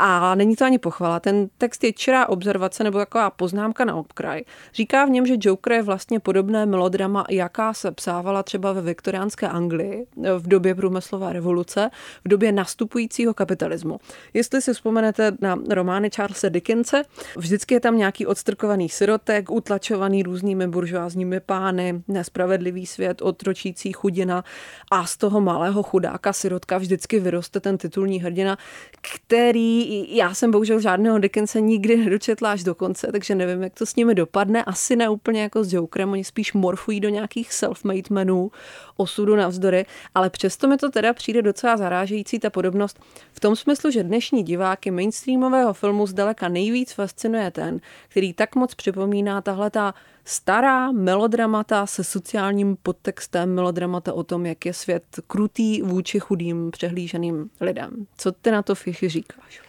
A 0.00 0.34
není 0.34 0.56
to 0.56 0.64
ani 0.64 0.78
pochvala. 0.78 1.20
Ten 1.20 1.48
text 1.58 1.84
je 1.84 1.92
čirá 1.92 2.28
observace 2.28 2.84
nebo 2.84 2.98
taková 2.98 3.30
poznámka 3.30 3.84
na 3.84 3.94
okraj. 3.96 4.42
Říká 4.74 5.04
v 5.04 5.10
něm, 5.10 5.26
že 5.26 5.34
Joker 5.38 5.72
je 5.72 5.82
vlastně 5.82 6.20
podobné 6.20 6.66
melodrama, 6.66 7.24
jaká 7.30 7.74
se 7.74 7.92
psávala 7.92 8.42
třeba 8.42 8.72
ve 8.72 8.80
viktoriánské 8.82 9.48
Anglii 9.48 10.06
v 10.38 10.48
době 10.48 10.74
průmyslové 10.74 11.32
revoluce, 11.32 11.90
v 12.24 12.28
době 12.28 12.52
nastupujícího 12.52 13.34
kapitalismu. 13.34 14.00
Jestli 14.34 14.62
si 14.62 14.72
vzpomenete 14.72 15.32
na 15.40 15.58
romány 15.70 16.10
Charlesa 16.16 16.48
Dickense, 16.48 17.02
vždycky 17.36 17.74
je 17.74 17.80
tam 17.80 17.98
nějaký 17.98 18.26
odstrkovaný 18.26 18.88
sirotek, 18.88 19.50
utlačovaný 19.50 20.22
různými 20.22 20.68
buržoázními 20.68 21.40
pány, 21.40 22.02
nespravedlivý 22.08 22.86
svět, 22.86 23.22
otročící 23.22 23.92
chudina 23.92 24.44
a 24.90 25.06
z 25.06 25.16
toho 25.16 25.40
malého 25.40 25.82
chudáka 25.82 26.32
sirotka 26.32 26.78
vždycky 26.78 27.20
vyroste 27.20 27.60
ten 27.60 27.78
titulní 27.78 28.20
hrdina, 28.20 28.58
který 29.00 29.87
já 30.08 30.34
jsem 30.34 30.50
bohužel 30.50 30.80
žádného 30.80 31.18
Dickense 31.18 31.60
nikdy 31.60 31.96
nedočetla 31.96 32.52
až 32.52 32.64
do 32.64 32.74
konce, 32.74 33.12
takže 33.12 33.34
nevím, 33.34 33.62
jak 33.62 33.74
to 33.74 33.86
s 33.86 33.96
nimi 33.96 34.14
dopadne. 34.14 34.64
Asi 34.64 34.96
ne 34.96 35.08
úplně 35.08 35.42
jako 35.42 35.64
s 35.64 35.72
Jokerem, 35.72 36.12
oni 36.12 36.24
spíš 36.24 36.52
morfují 36.52 37.00
do 37.00 37.08
nějakých 37.08 37.50
self-made 37.50 38.14
menů, 38.14 38.50
osudu 38.96 39.36
navzdory, 39.36 39.86
ale 40.14 40.30
přesto 40.30 40.68
mi 40.68 40.76
to 40.76 40.90
teda 40.90 41.12
přijde 41.12 41.42
docela 41.42 41.76
zarážející 41.76 42.38
ta 42.38 42.50
podobnost 42.50 43.00
v 43.32 43.40
tom 43.40 43.56
smyslu, 43.56 43.90
že 43.90 44.02
dnešní 44.02 44.42
diváky 44.42 44.90
mainstreamového 44.90 45.72
filmu 45.72 46.06
zdaleka 46.06 46.48
nejvíc 46.48 46.92
fascinuje 46.92 47.50
ten, 47.50 47.80
který 48.08 48.32
tak 48.32 48.54
moc 48.54 48.74
připomíná 48.74 49.40
tahle 49.40 49.70
ta 49.70 49.94
stará 50.24 50.92
melodramata 50.92 51.86
se 51.86 52.04
sociálním 52.04 52.76
podtextem, 52.82 53.54
melodramata 53.54 54.12
o 54.12 54.22
tom, 54.22 54.46
jak 54.46 54.66
je 54.66 54.74
svět 54.74 55.04
krutý 55.26 55.82
vůči 55.82 56.20
chudým 56.20 56.70
přehlíženým 56.70 57.50
lidem. 57.60 58.06
Co 58.16 58.32
ty 58.32 58.50
na 58.50 58.62
to, 58.62 58.74
Fichy, 58.74 59.08
říkáš? 59.08 59.67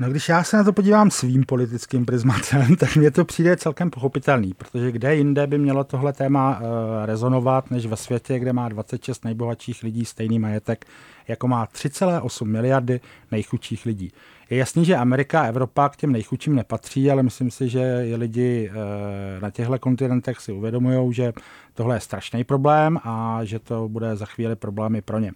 No 0.00 0.10
když 0.10 0.28
já 0.28 0.44
se 0.44 0.56
na 0.56 0.64
to 0.64 0.72
podívám 0.72 1.10
svým 1.10 1.44
politickým 1.44 2.06
prismatem, 2.06 2.76
tak 2.78 2.96
mně 2.96 3.10
to 3.10 3.24
přijde 3.24 3.56
celkem 3.56 3.90
pochopitelný, 3.90 4.54
protože 4.54 4.92
kde 4.92 5.16
jinde 5.16 5.46
by 5.46 5.58
mělo 5.58 5.84
tohle 5.84 6.12
téma 6.12 6.60
uh, 6.60 6.66
rezonovat, 7.04 7.70
než 7.70 7.86
ve 7.86 7.96
světě, 7.96 8.38
kde 8.38 8.52
má 8.52 8.68
26 8.68 9.24
nejbohatších 9.24 9.82
lidí 9.82 10.04
stejný 10.04 10.38
majetek, 10.38 10.84
jako 11.28 11.48
má 11.48 11.66
3,8 11.66 12.44
miliardy 12.44 13.00
nejchudších 13.30 13.86
lidí. 13.86 14.12
Je 14.50 14.58
jasný, 14.58 14.84
že 14.84 14.96
Amerika 14.96 15.40
a 15.40 15.46
Evropa 15.46 15.88
k 15.88 15.96
těm 15.96 16.12
nejchudším 16.12 16.54
nepatří, 16.54 17.10
ale 17.10 17.22
myslím 17.22 17.50
si, 17.50 17.68
že 17.68 18.12
lidi 18.16 18.70
uh, 18.70 19.42
na 19.42 19.50
těchto 19.50 19.78
kontinentech 19.78 20.40
si 20.40 20.52
uvědomují, 20.52 21.14
že 21.14 21.32
tohle 21.74 21.96
je 21.96 22.00
strašný 22.00 22.44
problém 22.44 22.98
a 23.04 23.40
že 23.42 23.58
to 23.58 23.88
bude 23.88 24.16
za 24.16 24.26
chvíli 24.26 24.56
problémy 24.56 25.02
pro 25.02 25.18
ně. 25.18 25.32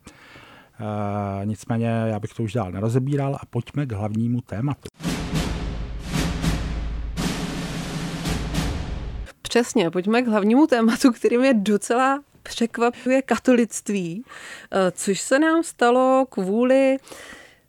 Uh, 0.80 1.46
nicméně 1.46 1.86
já 1.86 2.20
bych 2.20 2.34
to 2.34 2.42
už 2.42 2.52
dál 2.52 2.72
nerozebíral 2.72 3.34
a 3.40 3.46
pojďme 3.46 3.86
k 3.86 3.92
hlavnímu 3.92 4.40
tématu. 4.40 4.88
Přesně, 9.42 9.90
pojďme 9.90 10.22
k 10.22 10.28
hlavnímu 10.28 10.66
tématu, 10.66 11.12
kterým 11.12 11.44
je 11.44 11.54
docela 11.54 12.20
překvapuje 12.42 13.22
katolictví, 13.22 14.24
eh, 14.72 14.90
což 14.90 15.20
se 15.20 15.38
nám 15.38 15.62
stalo 15.62 16.26
kvůli 16.30 16.98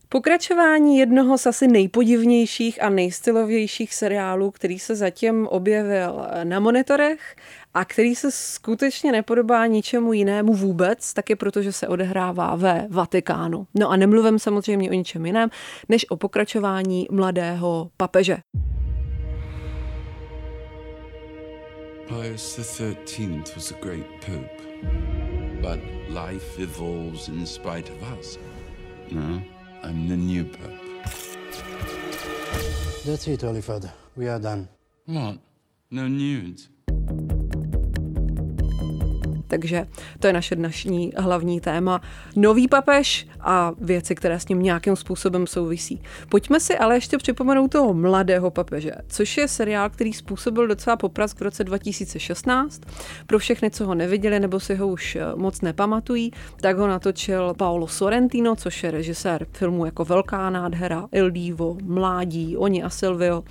Pokračování 0.09 0.97
jednoho 0.97 1.37
z 1.37 1.47
asi 1.47 1.67
nejpodivnějších 1.67 2.83
a 2.83 2.89
nejstylovějších 2.89 3.93
seriálů, 3.93 4.51
který 4.51 4.79
se 4.79 4.95
zatím 4.95 5.47
objevil 5.47 6.27
na 6.43 6.59
monitorech 6.59 7.35
a 7.75 7.85
který 7.85 8.15
se 8.15 8.31
skutečně 8.31 9.11
nepodobá 9.11 9.65
ničemu 9.65 10.13
jinému 10.13 10.53
vůbec, 10.53 11.13
taky 11.13 11.35
protože 11.35 11.71
se 11.71 11.88
odehrává 11.88 12.55
ve 12.55 12.88
Vatikánu. 12.89 13.67
No 13.73 13.89
a 13.89 13.95
nemluvím 13.95 14.39
samozřejmě 14.39 14.89
o 14.89 14.93
ničem 14.93 15.25
jiném, 15.25 15.49
než 15.89 16.05
o 16.09 16.17
pokračování 16.17 17.07
mladého 17.11 17.91
papeže. 17.97 18.38
Pius 22.07 22.55
XIII 22.55 23.43
was 23.55 23.71
a 23.71 23.75
great 23.81 24.05
pope, 24.25 24.63
but 25.61 25.79
life 26.09 26.63
evolves 26.63 27.27
in 27.27 27.45
spite 27.45 27.91
of 27.91 28.19
us. 28.19 28.39
No, 29.11 29.41
I'm 29.83 30.07
the 30.07 30.17
new 30.17 30.45
pope. 30.45 30.85
That's 33.05 33.27
it, 33.27 33.43
Holy 33.43 33.61
Father. 33.61 33.91
We 34.15 34.29
are 34.29 34.39
done. 34.39 34.67
What? 35.07 35.35
No 35.91 36.07
nudes? 36.07 36.74
Takže 39.47 39.86
to 40.19 40.27
je 40.27 40.34
naše 40.34 40.55
dnešní 40.55 41.12
hlavní 41.17 41.62
téma. 41.62 42.01
Nový 42.36 42.67
papež 42.67 43.27
a 43.39 43.71
věci, 43.81 44.15
které 44.15 44.39
s 44.39 44.47
ním 44.47 44.62
nějakým 44.62 44.95
způsobem 44.95 45.47
souvisí. 45.47 46.01
Pojďme 46.29 46.60
si 46.60 46.77
ale 46.77 46.95
ještě 46.95 47.17
připomenout 47.17 47.71
toho 47.71 47.93
mladého 47.93 48.51
papeže, 48.51 48.91
což 49.08 49.38
je 49.38 49.47
seriál, 49.47 49.89
který 49.89 50.13
způsobil 50.13 50.67
docela 50.67 50.95
poprask 50.95 51.39
v 51.39 51.41
roce 51.41 51.63
2016. 51.63 52.81
Pro 53.27 53.39
všechny, 53.39 53.71
co 53.71 53.86
ho 53.86 53.95
neviděli 53.95 54.39
nebo 54.39 54.60
si 54.60 54.75
ho 54.75 54.88
už 54.88 55.15
eh, 55.15 55.21
moc 55.36 55.62
nepamatují, 55.62 56.31
tak 56.62 56.77
ho 56.77 56.88
natočil 56.88 57.53
Paolo 57.53 57.88
Sorrentino, 57.88 58.55
což 58.55 58.84
je 58.84 58.91
režisér 58.91 59.45
filmů 59.51 59.86
jako 59.86 60.05
Velká 60.05 60.49
nádhera, 60.49 61.08
Il 61.12 61.31
Divo, 61.31 61.77
Mládí, 61.84 62.58
Oni 62.58 62.84
a 62.84 62.89
Silvio. 62.89 63.43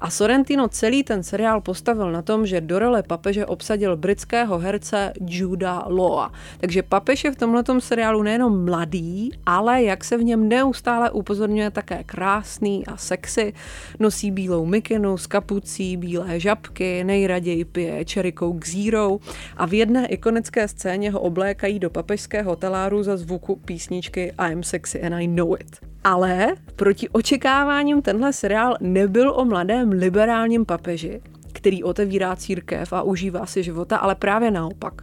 A 0.00 0.10
Sorrentino 0.10 0.68
celý 0.68 1.02
ten 1.04 1.22
seriál 1.22 1.60
postavil 1.60 2.12
na 2.12 2.22
tom, 2.22 2.46
že 2.46 2.60
do 2.60 2.78
role 2.78 3.02
papeže 3.02 3.46
obsadil 3.46 3.96
britského 3.96 4.58
herce 4.58 5.12
Juda 5.40 5.84
Law. 5.86 6.30
Takže 6.58 6.82
papež 6.82 7.24
je 7.24 7.30
v 7.30 7.36
tomhle 7.36 7.64
seriálu 7.78 8.22
nejenom 8.22 8.64
mladý, 8.64 9.30
ale 9.46 9.82
jak 9.82 10.04
se 10.04 10.16
v 10.16 10.24
něm 10.24 10.48
neustále 10.48 11.10
upozorňuje 11.10 11.70
také 11.70 12.04
krásný 12.04 12.86
a 12.86 12.96
sexy, 12.96 13.52
nosí 13.98 14.30
bílou 14.30 14.66
mikinu 14.66 15.16
s 15.16 15.26
kapucí, 15.26 15.96
bílé 15.96 16.40
žabky, 16.40 17.04
nejraději 17.04 17.64
pije 17.64 18.04
cherry 18.12 18.32
coke 18.38 18.70
zero 18.70 19.18
a 19.56 19.66
v 19.66 19.74
jedné 19.74 20.06
ikonické 20.06 20.68
scéně 20.68 21.10
ho 21.10 21.20
oblékají 21.20 21.78
do 21.78 21.90
papežského 21.90 22.56
taláru 22.56 23.02
za 23.02 23.16
zvuku 23.16 23.56
písničky 23.56 24.32
I'm 24.50 24.62
sexy 24.62 25.02
and 25.02 25.14
I 25.14 25.26
know 25.26 25.56
it. 25.60 25.78
Ale 26.04 26.54
proti 26.76 27.08
očekáváním 27.08 28.02
tenhle 28.02 28.32
seriál 28.32 28.76
nebyl 28.80 29.30
o 29.30 29.44
mladém 29.44 29.90
liberálním 29.90 30.64
papeži, 30.64 31.20
který 31.60 31.84
otevírá 31.84 32.36
církev 32.36 32.92
a 32.92 33.02
užívá 33.02 33.46
si 33.46 33.62
života, 33.62 33.96
ale 33.96 34.14
právě 34.14 34.50
naopak. 34.50 35.02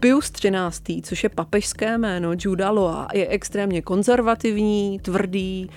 Pius 0.00 0.30
XIII., 0.30 1.02
což 1.02 1.24
je 1.24 1.28
papežské 1.28 1.98
jméno 1.98 2.30
Juda 2.38 2.70
Loa, 2.70 3.08
je 3.14 3.28
extrémně 3.28 3.82
konzervativní, 3.82 5.00
tvrdý, 5.02 5.70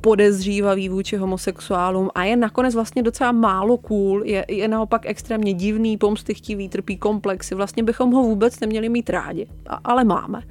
podezřívavý 0.00 0.88
vůči 0.88 1.16
homosexuálům 1.16 2.10
a 2.14 2.24
je 2.24 2.36
nakonec 2.36 2.74
vlastně 2.74 3.02
docela 3.02 3.32
málo 3.32 3.76
cool, 3.76 4.24
je, 4.24 4.44
je 4.48 4.68
naopak 4.68 5.02
extrémně 5.04 5.54
divný, 5.54 5.96
pomstychtivý, 5.96 6.68
trpí 6.68 6.96
komplexy, 6.96 7.54
vlastně 7.54 7.82
bychom 7.82 8.12
ho 8.12 8.22
vůbec 8.22 8.60
neměli 8.60 8.88
mít 8.88 9.10
rádi, 9.10 9.46
a, 9.66 9.78
ale 9.84 10.04
máme. 10.04 10.42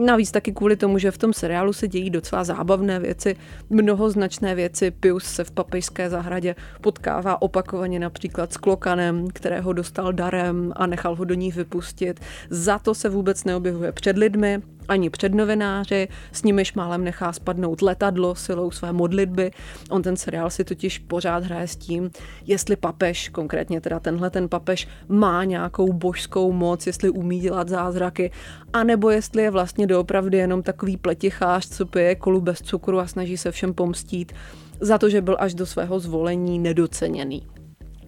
Navíc 0.00 0.30
taky 0.30 0.52
kvůli 0.52 0.76
tomu, 0.76 0.98
že 0.98 1.10
v 1.10 1.18
tom 1.18 1.32
seriálu 1.32 1.72
se 1.72 1.88
dějí 1.88 2.10
docela 2.10 2.44
zábavné 2.44 2.98
věci, 2.98 3.36
mnohoznačné 3.70 4.54
věci. 4.54 4.90
Pius 4.90 5.24
se 5.24 5.44
v 5.44 5.50
papejské 5.50 6.10
zahradě 6.10 6.54
potkává 6.80 7.42
opakovaně 7.42 7.98
například 7.98 8.52
s 8.52 8.56
klokanem, 8.56 9.28
kterého 9.28 9.72
dostal 9.72 10.12
darem 10.12 10.72
a 10.76 10.86
nechal 10.86 11.16
ho 11.16 11.24
do 11.24 11.34
ní 11.34 11.52
vypustit. 11.52 12.20
Za 12.50 12.78
to 12.78 12.94
se 12.94 13.08
vůbec 13.08 13.44
neobjevuje 13.44 13.92
před 13.92 14.16
lidmi, 14.16 14.62
ani 14.88 15.10
před 15.10 15.34
novináři, 15.34 16.08
s 16.32 16.42
nimiž 16.42 16.74
málem 16.74 17.04
nechá 17.04 17.32
spadnout 17.32 17.82
letadlo 17.82 18.34
silou 18.34 18.70
své 18.70 18.92
modlitby. 18.92 19.50
On 19.90 20.02
ten 20.02 20.16
seriál 20.16 20.50
si 20.50 20.64
totiž 20.64 20.98
pořád 20.98 21.44
hraje 21.44 21.68
s 21.68 21.76
tím, 21.76 22.10
jestli 22.46 22.76
papež, 22.76 23.28
konkrétně 23.28 23.80
teda 23.80 24.00
tenhle 24.00 24.30
ten 24.30 24.48
papež, 24.48 24.88
má 25.08 25.44
nějakou 25.44 25.92
božskou 25.92 26.52
moc, 26.52 26.86
jestli 26.86 27.10
umí 27.10 27.40
dělat 27.40 27.68
zázraky, 27.68 28.30
anebo 28.72 29.10
jestli 29.10 29.42
je 29.42 29.50
vlastně 29.50 29.81
doopravdy 29.86 30.38
jenom 30.38 30.62
takový 30.62 30.96
pletichář, 30.96 31.68
co 31.68 31.86
pije 31.86 32.14
kolu 32.14 32.40
bez 32.40 32.58
cukru 32.62 32.98
a 32.98 33.06
snaží 33.06 33.36
se 33.36 33.50
všem 33.50 33.74
pomstít 33.74 34.32
za 34.80 34.98
to, 34.98 35.08
že 35.08 35.20
byl 35.20 35.36
až 35.38 35.54
do 35.54 35.66
svého 35.66 36.00
zvolení 36.00 36.58
nedoceněný. 36.58 37.46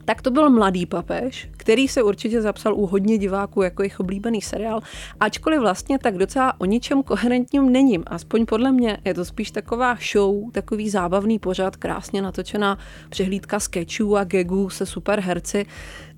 Tak 0.05 0.23
to 0.23 0.31
byl 0.31 0.51
Mladý 0.51 0.87
papež, 0.87 1.49
který 1.57 1.89
se 1.89 2.03
určitě 2.03 2.43
zapsal 2.43 2.75
u 2.75 2.87
hodně 2.87 3.19
diváků 3.19 3.63
jako 3.63 3.83
jejich 3.83 4.01
oblíbený 4.01 4.43
seriál, 4.43 4.81
ačkoliv 5.21 5.61
vlastně 5.61 5.99
tak 5.99 6.19
docela 6.19 6.61
o 6.61 6.65
ničem 6.65 7.03
koherentním 7.03 7.73
není. 7.73 7.99
Aspoň 8.07 8.47
podle 8.47 8.73
mě 8.73 8.99
je 9.05 9.15
to 9.15 9.25
spíš 9.25 9.51
taková 9.51 9.99
show, 10.13 10.51
takový 10.53 10.91
zábavný 10.91 11.39
pořad, 11.39 11.77
krásně 11.77 12.23
natočená 12.23 12.79
přehlídka 13.11 13.61
sketchů 13.61 14.17
a 14.17 14.25
gagů 14.25 14.71
se 14.71 14.87
super 14.87 15.21
herci. 15.21 15.67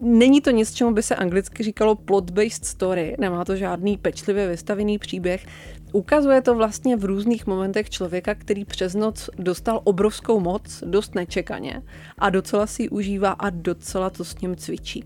Není 0.00 0.40
to 0.40 0.50
nic, 0.50 0.74
čemu 0.74 0.94
by 0.94 1.02
se 1.02 1.16
anglicky 1.16 1.62
říkalo 1.62 1.94
plot-based 1.94 2.64
story, 2.64 3.16
nemá 3.18 3.44
to 3.44 3.56
žádný 3.56 3.96
pečlivě 3.96 4.48
vystavený 4.48 4.98
příběh, 4.98 5.46
Ukazuje 5.92 6.42
to 6.42 6.54
vlastně 6.54 6.96
v 6.96 7.04
různých 7.04 7.46
momentech 7.46 7.90
člověka, 7.90 8.34
který 8.34 8.64
přes 8.64 8.94
noc 8.94 9.30
dostal 9.38 9.80
obrovskou 9.84 10.40
moc, 10.40 10.82
dost 10.86 11.14
nečekaně 11.14 11.82
a 12.18 12.30
docela 12.30 12.66
si 12.66 12.82
ji 12.82 12.88
užívá 12.88 13.30
a 13.30 13.50
docela 13.50 14.10
to 14.10 14.24
s 14.24 14.38
ním 14.38 14.56
cvičí. 14.56 15.04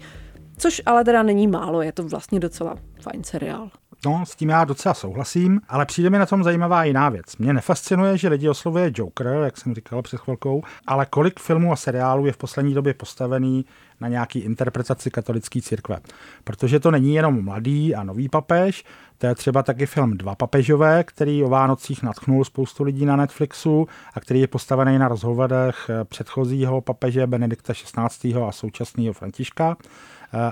Což 0.56 0.82
ale 0.86 1.04
teda 1.04 1.22
není 1.22 1.46
málo, 1.46 1.82
je 1.82 1.92
to 1.92 2.02
vlastně 2.02 2.40
docela 2.40 2.76
fajn 3.00 3.24
seriál. 3.24 3.70
No, 4.06 4.26
s 4.26 4.36
tím 4.36 4.48
já 4.48 4.64
docela 4.64 4.94
souhlasím, 4.94 5.60
ale 5.68 5.86
přijde 5.86 6.10
mi 6.10 6.18
na 6.18 6.26
tom 6.26 6.44
zajímavá 6.44 6.84
jiná 6.84 7.08
věc. 7.08 7.36
Mě 7.36 7.52
nefascinuje, 7.52 8.18
že 8.18 8.28
lidi 8.28 8.48
oslovuje 8.48 8.92
Joker, 8.94 9.26
jak 9.26 9.58
jsem 9.58 9.74
říkal 9.74 10.02
před 10.02 10.20
chvilkou, 10.20 10.62
ale 10.86 11.06
kolik 11.06 11.40
filmů 11.40 11.72
a 11.72 11.76
seriálů 11.76 12.26
je 12.26 12.32
v 12.32 12.36
poslední 12.36 12.74
době 12.74 12.94
postavený 12.94 13.64
na 14.00 14.08
nějaký 14.08 14.38
interpretaci 14.38 15.10
katolické 15.10 15.60
církve. 15.60 15.98
Protože 16.44 16.80
to 16.80 16.90
není 16.90 17.14
jenom 17.14 17.44
mladý 17.44 17.94
a 17.94 18.02
nový 18.02 18.28
papež, 18.28 18.84
to 19.18 19.26
je 19.26 19.34
třeba 19.34 19.62
taky 19.62 19.86
film 19.86 20.16
Dva 20.16 20.34
papežové, 20.34 21.04
který 21.04 21.44
o 21.44 21.48
Vánocích 21.48 22.02
natchnul 22.02 22.44
spoustu 22.44 22.84
lidí 22.84 23.06
na 23.06 23.16
Netflixu 23.16 23.88
a 24.14 24.20
který 24.20 24.40
je 24.40 24.46
postavený 24.46 24.98
na 24.98 25.08
rozhovorech 25.08 25.90
předchozího 26.04 26.80
papeže 26.80 27.26
Benedikta 27.26 27.72
XVI. 27.72 28.34
a 28.34 28.52
současného 28.52 29.12
Františka 29.12 29.76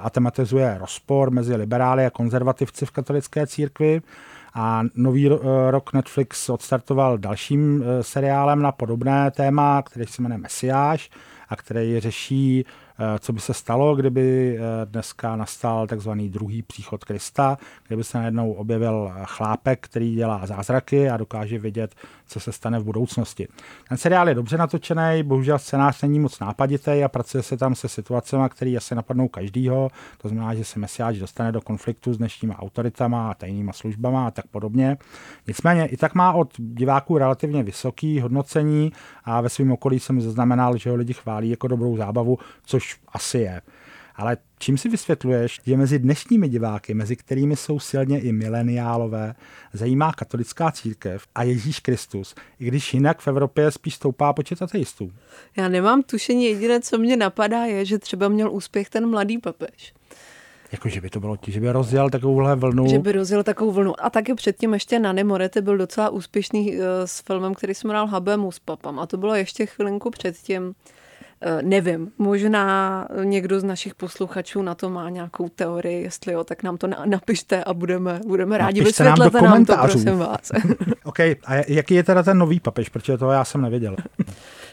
a 0.02 0.10
tematizuje 0.10 0.78
rozpor 0.78 1.30
mezi 1.30 1.56
liberály 1.56 2.06
a 2.06 2.10
konzervativci 2.10 2.86
v 2.86 2.90
katolické 2.90 3.46
církvi. 3.46 4.02
A 4.54 4.82
nový 4.94 5.28
rok 5.70 5.92
Netflix 5.92 6.48
odstartoval 6.48 7.18
dalším 7.18 7.84
seriálem 8.00 8.62
na 8.62 8.72
podobné 8.72 9.30
téma, 9.30 9.82
který 9.82 10.06
se 10.06 10.22
jmenuje 10.22 10.38
Mesiáš 10.38 11.10
a 11.48 11.56
který 11.56 12.00
řeší 12.00 12.64
Eh, 12.64 12.87
co 13.18 13.32
by 13.32 13.40
se 13.40 13.54
stalo, 13.54 13.96
kdyby 13.96 14.58
eh, 14.58 14.86
dneska 14.86 15.36
nastal 15.36 15.86
takzvaný 15.86 16.28
druhý 16.28 16.62
příchod 16.62 17.04
Krista, 17.04 17.58
kdyby 17.86 18.04
se 18.04 18.18
najednou 18.18 18.52
objevil 18.52 19.12
eh, 19.14 19.22
chlápek, 19.24 19.80
který 19.80 20.14
dělá 20.14 20.46
zázraky 20.46 21.10
a 21.10 21.16
dokáže 21.16 21.58
vidět, 21.58 21.94
co 22.26 22.40
se 22.40 22.52
stane 22.52 22.78
v 22.78 22.84
budoucnosti. 22.84 23.48
Ten 23.88 23.98
seriál 23.98 24.28
je 24.28 24.34
dobře 24.34 24.56
natočený, 24.56 25.22
bohužel 25.22 25.58
scénář 25.58 26.02
není 26.02 26.20
moc 26.20 26.40
nápaditý 26.40 27.04
a 27.04 27.08
pracuje 27.08 27.42
se 27.42 27.56
tam 27.56 27.74
se 27.74 27.88
situacemi, 27.88 28.44
které 28.48 28.76
asi 28.76 28.94
napadnou 28.94 29.28
každýho. 29.28 29.90
To 30.18 30.28
znamená, 30.28 30.54
že 30.54 30.64
se 30.64 30.78
Mesiáš 30.78 31.18
dostane 31.18 31.52
do 31.52 31.60
konfliktu 31.60 32.14
s 32.14 32.18
dnešníma 32.18 32.58
autoritama 32.58 33.30
a 33.30 33.34
tajnýma 33.34 33.72
službama 33.72 34.26
a 34.26 34.30
tak 34.30 34.46
podobně. 34.46 34.96
Nicméně 35.46 35.86
i 35.86 35.96
tak 35.96 36.14
má 36.14 36.32
od 36.32 36.52
diváků 36.58 37.18
relativně 37.18 37.62
vysoký 37.62 38.20
hodnocení 38.20 38.92
a 39.24 39.40
ve 39.40 39.48
svém 39.48 39.72
okolí 39.72 40.00
jsem 40.00 40.20
zaznamenal, 40.20 40.76
že 40.76 40.90
ho 40.90 40.96
lidi 40.96 41.12
chválí 41.12 41.50
jako 41.50 41.68
dobrou 41.68 41.96
zábavu, 41.96 42.38
což 42.64 42.87
asi 43.08 43.38
je. 43.38 43.60
Ale 44.16 44.36
čím 44.58 44.78
si 44.78 44.88
vysvětluješ, 44.88 45.60
že 45.66 45.76
mezi 45.76 45.98
dnešními 45.98 46.48
diváky, 46.48 46.94
mezi 46.94 47.16
kterými 47.16 47.56
jsou 47.56 47.78
silně 47.78 48.20
i 48.20 48.32
mileniálové, 48.32 49.34
zajímá 49.72 50.12
katolická 50.12 50.70
církev 50.70 51.26
a 51.34 51.42
Ježíš 51.42 51.80
Kristus, 51.80 52.34
i 52.60 52.64
když 52.64 52.94
jinak 52.94 53.20
v 53.20 53.28
Evropě 53.28 53.70
spíš 53.70 53.94
stoupá 53.94 54.32
počet 54.32 54.62
ateistů? 54.62 55.12
Já 55.56 55.68
nemám 55.68 56.02
tušení, 56.02 56.44
jediné, 56.44 56.80
co 56.80 56.98
mě 56.98 57.16
napadá, 57.16 57.64
je, 57.64 57.84
že 57.84 57.98
třeba 57.98 58.28
měl 58.28 58.52
úspěch 58.52 58.90
ten 58.90 59.10
mladý 59.10 59.38
papež. 59.38 59.94
Jako, 60.72 60.88
že 60.88 61.00
by 61.00 61.10
to 61.10 61.20
bylo 61.20 61.36
tí, 61.36 61.52
že 61.52 61.60
by 61.60 61.70
rozjel 61.70 62.10
takovouhle 62.10 62.56
vlnu. 62.56 62.88
Že 62.88 62.98
by 62.98 63.12
rozjel 63.12 63.42
takovou 63.42 63.72
vlnu. 63.72 64.04
A 64.04 64.10
taky 64.10 64.34
předtím 64.34 64.74
ještě 64.74 64.98
na 64.98 65.12
Nemorete 65.12 65.62
byl 65.62 65.76
docela 65.76 66.10
úspěšný 66.10 66.76
uh, 66.76 66.82
s 67.04 67.20
filmem, 67.20 67.54
který 67.54 67.72
hrál 67.88 68.06
Habemu 68.06 68.52
s 68.52 68.58
papam. 68.58 68.98
A 69.00 69.06
to 69.06 69.16
bylo 69.16 69.34
ještě 69.34 69.66
chvilinku 69.66 70.10
předtím. 70.10 70.74
Eh, 71.40 71.62
nevím, 71.62 72.10
možná 72.18 73.08
někdo 73.24 73.60
z 73.60 73.64
našich 73.64 73.94
posluchačů 73.94 74.62
na 74.62 74.74
to 74.74 74.90
má 74.90 75.10
nějakou 75.10 75.48
teorii, 75.48 76.02
jestli 76.02 76.32
jo, 76.32 76.44
tak 76.44 76.62
nám 76.62 76.78
to 76.78 76.88
napište 77.04 77.64
a 77.64 77.74
budeme, 77.74 78.20
budeme 78.26 78.58
rádi. 78.58 78.80
Napište 78.80 79.04
nám, 79.04 79.18
nám 79.42 79.64
to, 79.64 79.76
prosím 79.82 80.18
vás. 80.18 80.52
OK, 81.04 81.20
a 81.20 81.54
jaký 81.68 81.94
je 81.94 82.02
teda 82.02 82.22
ten 82.22 82.38
nový 82.38 82.60
papež, 82.60 82.88
protože 82.88 83.18
to 83.18 83.30
já 83.30 83.44
jsem 83.44 83.62
nevěděl. 83.62 83.96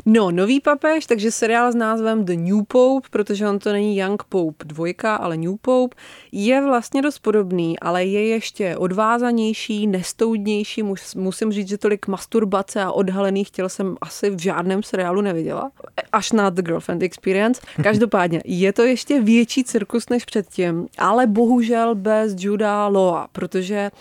No, 0.07 0.31
nový 0.31 0.59
papež, 0.59 1.05
takže 1.05 1.31
seriál 1.31 1.71
s 1.71 1.75
názvem 1.75 2.25
The 2.25 2.35
New 2.35 2.63
Pope, 2.67 3.07
protože 3.11 3.47
on 3.47 3.59
to 3.59 3.71
není 3.71 3.97
Young 3.97 4.23
Pope 4.23 4.65
dvojka, 4.65 5.15
ale 5.15 5.37
New 5.37 5.55
Pope, 5.61 5.95
je 6.31 6.61
vlastně 6.61 7.01
dost 7.01 7.19
podobný, 7.19 7.79
ale 7.79 8.05
je 8.05 8.27
ještě 8.27 8.77
odvázanější, 8.77 9.87
nestoudnější. 9.87 10.83
Musím 11.15 11.51
říct, 11.51 11.67
že 11.67 11.77
tolik 11.77 12.07
masturbace 12.07 12.81
a 12.81 12.91
odhalených 12.91 13.51
těl 13.51 13.69
jsem 13.69 13.95
asi 14.01 14.29
v 14.29 14.39
žádném 14.39 14.83
seriálu 14.83 15.21
neviděla. 15.21 15.71
Až 16.11 16.31
na 16.31 16.49
The 16.49 16.61
Girlfriend 16.61 17.03
Experience. 17.03 17.61
Každopádně, 17.83 18.41
je 18.45 18.73
to 18.73 18.83
ještě 18.83 19.21
větší 19.21 19.63
cirkus 19.63 20.09
než 20.09 20.25
předtím, 20.25 20.87
ale 20.97 21.27
bohužel 21.27 21.95
bez 21.95 22.35
Juda 22.37 22.87
Loa, 22.87 23.27
protože 23.31 23.91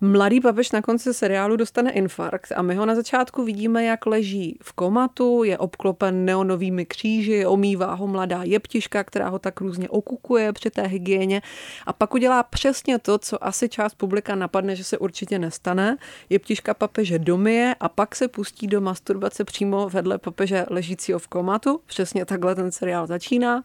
Mladý 0.00 0.40
papež 0.40 0.72
na 0.72 0.82
konci 0.82 1.14
seriálu 1.14 1.56
dostane 1.56 1.92
infarkt 1.92 2.52
a 2.56 2.62
my 2.62 2.74
ho 2.74 2.86
na 2.86 2.94
začátku 2.94 3.44
vidíme, 3.44 3.84
jak 3.84 4.06
leží 4.06 4.58
v 4.62 4.72
komatu, 4.72 5.44
je 5.44 5.58
obklopen 5.58 6.24
neonovými 6.24 6.86
kříži, 6.86 7.46
omývá 7.46 7.94
ho 7.94 8.06
mladá 8.06 8.42
jeptiška, 8.42 9.04
která 9.04 9.28
ho 9.28 9.38
tak 9.38 9.60
různě 9.60 9.88
okukuje 9.88 10.52
při 10.52 10.70
té 10.70 10.82
hygieně 10.82 11.42
a 11.86 11.92
pak 11.92 12.14
udělá 12.14 12.42
přesně 12.42 12.98
to, 12.98 13.18
co 13.18 13.44
asi 13.44 13.68
část 13.68 13.94
publika 13.94 14.34
napadne, 14.34 14.76
že 14.76 14.84
se 14.84 14.98
určitě 14.98 15.38
nestane. 15.38 15.96
Jeptiška 16.30 16.74
papeže 16.74 17.18
domije 17.18 17.74
a 17.80 17.88
pak 17.88 18.16
se 18.16 18.28
pustí 18.28 18.66
do 18.66 18.80
masturbace 18.80 19.44
přímo 19.44 19.88
vedle 19.88 20.18
papeže 20.18 20.66
ležícího 20.70 21.18
v 21.18 21.28
komatu. 21.28 21.80
Přesně 21.86 22.24
takhle 22.24 22.54
ten 22.54 22.72
seriál 22.72 23.06
začíná 23.06 23.62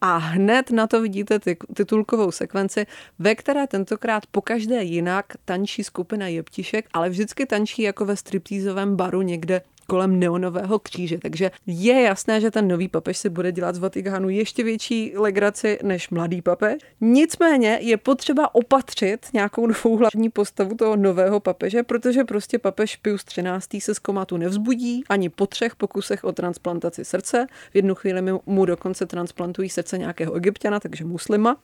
a 0.00 0.16
hned 0.16 0.70
na 0.70 0.86
to 0.86 1.02
vidíte 1.02 1.38
titulkovou 1.74 2.30
sekvenci, 2.30 2.86
ve 3.18 3.34
které 3.34 3.66
tentokrát 3.66 4.26
pokaždé 4.26 4.82
jinak 4.82 5.24
tančí 5.44 5.84
skupina 5.84 6.28
jeptišek, 6.28 6.88
ale 6.92 7.10
vždycky 7.10 7.46
tančí 7.46 7.82
jako 7.82 8.04
ve 8.04 8.16
striptýzovém 8.16 8.96
baru 8.96 9.22
někde 9.22 9.62
kolem 9.90 10.18
neonového 10.18 10.78
kříže. 10.78 11.18
Takže 11.18 11.50
je 11.66 12.02
jasné, 12.02 12.40
že 12.40 12.50
ten 12.50 12.68
nový 12.68 12.88
papež 12.88 13.18
si 13.18 13.28
bude 13.28 13.52
dělat 13.52 13.74
z 13.74 13.78
Vatikánu 13.78 14.28
ještě 14.28 14.64
větší 14.64 15.12
legraci 15.16 15.78
než 15.82 16.10
mladý 16.10 16.42
papež. 16.42 16.82
Nicméně 17.00 17.78
je 17.82 17.96
potřeba 17.96 18.54
opatřit 18.54 19.26
nějakou 19.32 19.66
novou 19.66 19.96
hlavní 19.96 20.30
postavu 20.30 20.74
toho 20.74 20.96
nového 20.96 21.40
papeže, 21.40 21.82
protože 21.82 22.24
prostě 22.24 22.58
papež 22.58 22.96
Pius 22.96 23.24
XIII. 23.24 23.80
se 23.80 23.94
z 23.94 23.98
komatu 23.98 24.36
nevzbudí 24.36 25.04
ani 25.08 25.28
po 25.28 25.46
třech 25.46 25.76
pokusech 25.76 26.24
o 26.24 26.32
transplantaci 26.32 27.04
srdce. 27.04 27.46
V 27.72 27.76
jednu 27.76 27.94
chvíli 27.94 28.22
mu 28.46 28.64
dokonce 28.64 29.06
transplantují 29.06 29.68
srdce 29.68 29.98
nějakého 29.98 30.34
egyptiana, 30.34 30.80
takže 30.80 31.04
muslima. 31.04 31.56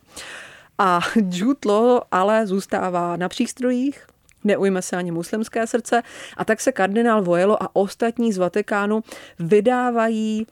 A 0.77 0.99
Jude 1.29 1.59
Law 1.65 2.01
ale 2.11 2.47
zůstává 2.47 3.17
na 3.17 3.29
přístrojích, 3.29 4.07
neujme 4.45 4.81
se 4.81 4.95
ani 4.95 5.11
muslimské 5.11 5.67
srdce. 5.67 6.03
A 6.37 6.45
tak 6.45 6.61
se 6.61 6.71
kardinál 6.71 7.21
Vojelo 7.21 7.63
a 7.63 7.69
ostatní 7.73 8.33
z 8.33 8.37
Vatikánu 8.37 9.03
vydávají 9.39 10.47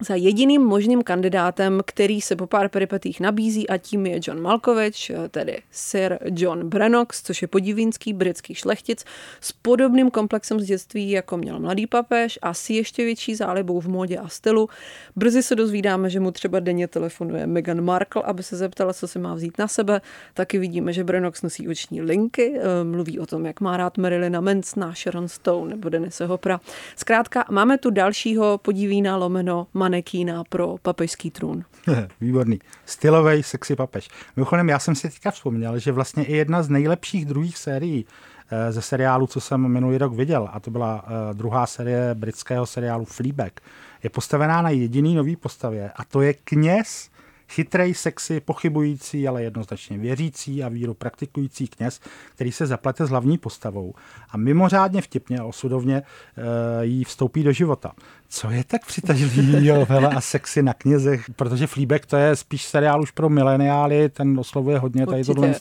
za 0.00 0.14
jediným 0.14 0.62
možným 0.62 1.02
kandidátem, 1.02 1.80
který 1.86 2.20
se 2.20 2.36
po 2.36 2.46
pár 2.46 2.68
peripetích 2.68 3.20
nabízí 3.20 3.68
a 3.68 3.78
tím 3.78 4.06
je 4.06 4.20
John 4.22 4.40
Malkovich, 4.40 5.10
tedy 5.30 5.62
Sir 5.70 6.18
John 6.24 6.68
Brenox, 6.68 7.22
což 7.22 7.42
je 7.42 7.48
podivínský 7.48 8.12
britský 8.12 8.54
šlechtic 8.54 9.04
s 9.40 9.52
podobným 9.52 10.10
komplexem 10.10 10.60
z 10.60 10.64
dětství, 10.64 11.10
jako 11.10 11.36
měl 11.36 11.60
mladý 11.60 11.86
papež 11.86 12.38
a 12.42 12.54
s 12.54 12.70
ještě 12.70 13.04
větší 13.04 13.34
zálibou 13.34 13.80
v 13.80 13.88
módě 13.88 14.18
a 14.18 14.28
stylu. 14.28 14.68
Brzy 15.16 15.42
se 15.42 15.54
dozvídáme, 15.54 16.10
že 16.10 16.20
mu 16.20 16.30
třeba 16.30 16.60
denně 16.60 16.88
telefonuje 16.88 17.46
Meghan 17.46 17.80
Markle, 17.80 18.22
aby 18.22 18.42
se 18.42 18.56
zeptala, 18.56 18.92
co 18.92 19.08
si 19.08 19.18
má 19.18 19.34
vzít 19.34 19.58
na 19.58 19.68
sebe. 19.68 20.00
Taky 20.34 20.58
vidíme, 20.58 20.92
že 20.92 21.04
Brenox 21.04 21.42
nosí 21.42 21.68
oční 21.68 22.02
linky, 22.02 22.54
eh, 22.56 22.84
mluví 22.84 23.18
o 23.18 23.26
tom, 23.26 23.46
jak 23.46 23.60
má 23.60 23.76
rád 23.76 23.98
Marilyna 23.98 24.40
Mansona, 24.40 24.94
Sharon 24.94 25.28
Stone 25.28 25.70
nebo 25.70 25.88
Denise 25.88 26.26
Hopra. 26.26 26.60
Zkrátka, 26.96 27.44
máme 27.50 27.78
tu 27.78 27.90
dalšího 27.90 28.58
podivína 28.58 29.16
lomeno 29.16 29.66
manekína 29.86 30.44
pro 30.44 30.76
papežský 30.82 31.30
trůn. 31.30 31.64
Výborný. 32.20 32.58
Stylový, 32.86 33.42
sexy 33.42 33.76
papež. 33.76 34.08
Mimochodem, 34.36 34.68
já 34.68 34.78
jsem 34.78 34.94
si 34.94 35.08
teďka 35.08 35.30
vzpomněl, 35.30 35.78
že 35.78 35.92
vlastně 35.92 36.24
i 36.24 36.36
jedna 36.36 36.62
z 36.62 36.68
nejlepších 36.68 37.24
druhých 37.24 37.58
sérií 37.58 38.06
eh, 38.50 38.72
ze 38.72 38.82
seriálu, 38.82 39.26
co 39.26 39.40
jsem 39.40 39.68
minulý 39.68 39.98
rok 39.98 40.14
viděl, 40.14 40.48
a 40.52 40.60
to 40.60 40.70
byla 40.70 41.04
eh, 41.06 41.34
druhá 41.34 41.66
série 41.66 42.14
britského 42.14 42.66
seriálu 42.66 43.04
Fleabag, 43.04 43.60
je 44.02 44.10
postavená 44.10 44.62
na 44.62 44.70
jediný 44.70 45.14
nový 45.14 45.36
postavě 45.36 45.90
a 45.96 46.04
to 46.04 46.20
je 46.20 46.34
kněz, 46.34 47.10
chytrej, 47.48 47.94
sexy, 47.94 48.40
pochybující, 48.40 49.28
ale 49.28 49.42
jednoznačně 49.42 49.98
věřící 49.98 50.64
a 50.64 50.68
víru 50.68 50.94
praktikující 50.94 51.68
kněz, 51.68 52.00
který 52.34 52.52
se 52.52 52.66
zaplete 52.66 53.06
s 53.06 53.10
hlavní 53.10 53.38
postavou 53.38 53.94
a 54.30 54.36
mimořádně 54.36 55.02
vtipně 55.02 55.38
a 55.38 55.44
osudovně 55.44 55.96
e, 55.96 56.86
jí 56.86 57.04
vstoupí 57.04 57.42
do 57.42 57.52
života. 57.52 57.92
Co 58.28 58.50
je 58.50 58.64
tak 58.64 58.86
přitažlivého 58.86 59.86
vele 59.88 60.08
a 60.08 60.20
sexy 60.20 60.62
na 60.62 60.74
knězech? 60.74 61.24
Protože 61.36 61.66
Fleabag 61.66 62.06
to 62.06 62.16
je 62.16 62.36
spíš 62.36 62.64
seriál 62.64 63.02
už 63.02 63.10
pro 63.10 63.28
mileniály, 63.28 64.08
ten 64.08 64.40
oslovuje 64.40 64.78
hodně 64.78 65.06
tady 65.06 65.24
tohle. 65.24 65.54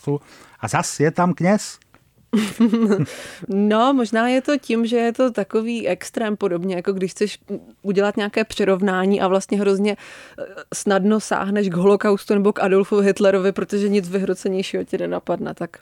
A 0.60 0.68
zas 0.68 1.00
je 1.00 1.12
tam 1.12 1.34
kněz. 1.34 1.80
no, 3.48 3.94
možná 3.94 4.28
je 4.28 4.42
to 4.42 4.58
tím, 4.58 4.86
že 4.86 4.98
je 4.98 5.14
to 5.14 5.32
takový 5.32 5.88
extrém 5.88 6.38
podobně, 6.38 6.76
jako 6.76 6.94
když 6.94 7.12
chceš 7.12 7.40
udělat 7.82 8.18
nějaké 8.18 8.44
přirovnání 8.44 9.22
a 9.22 9.28
vlastně 9.28 9.60
hrozně 9.60 9.98
eh, 10.40 10.44
snadno 10.74 11.20
sáhneš 11.20 11.70
k 11.70 11.74
holokaustu 11.74 12.34
nebo 12.34 12.54
k 12.54 12.60
Adolfu 12.60 13.00
Hitlerovi, 13.00 13.52
protože 13.52 13.90
nic 13.90 14.10
vyhrocenějšího 14.10 14.84
ti 14.84 14.98
nenapadne, 14.98 15.54
tak 15.54 15.78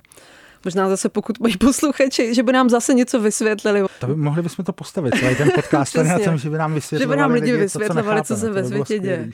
možná 0.66 0.90
zase 0.90 1.10
pokud 1.10 1.40
mají 1.40 1.58
posluchači, 1.58 2.36
že 2.36 2.44
by 2.44 2.54
nám 2.54 2.70
zase 2.70 2.94
něco 2.94 3.20
vysvětlili. 3.20 3.84
To 4.00 4.08
by, 4.08 4.16
mohli 4.16 4.42
bychom 4.42 4.66
to 4.66 4.74
postavit, 4.74 5.14
celý 5.20 5.36
ten 5.36 5.52
podcast 5.56 5.96
na 5.96 6.20
tom, 6.26 6.38
že 6.38 6.50
by 6.50 6.58
nám 6.58 6.74
vysvětlovali, 6.74 7.14
že 7.14 7.16
by 7.16 7.22
nám 7.22 7.32
lidi 7.32 7.58
vysvětlovali, 7.58 8.22
co, 8.22 8.36
co 8.36 8.40
se 8.40 8.52
ve 8.52 8.64
světě 8.64 9.00
děje. 9.00 9.30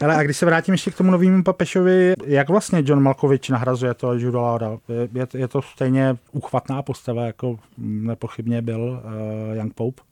Ale 0.00 0.16
a 0.16 0.22
když 0.22 0.36
se 0.36 0.46
vrátím 0.46 0.74
ještě 0.74 0.90
k 0.90 0.96
tomu 0.96 1.10
novému 1.10 1.42
Papešovi, 1.42 2.14
jak 2.24 2.48
vlastně 2.48 2.82
John 2.84 3.02
Malkovich 3.02 3.50
nahrazuje 3.50 3.94
to 3.94 4.12
Juda 4.12 4.40
Lauda? 4.40 4.78
Je, 5.14 5.26
je 5.34 5.48
to 5.48 5.62
stejně 5.62 6.16
uchvatná 6.32 6.82
postava, 6.82 7.26
jako 7.26 7.58
nepochybně 7.78 8.62
byl 8.62 9.02
uh, 9.04 9.56
Young 9.56 9.74
Pope? 9.74 10.02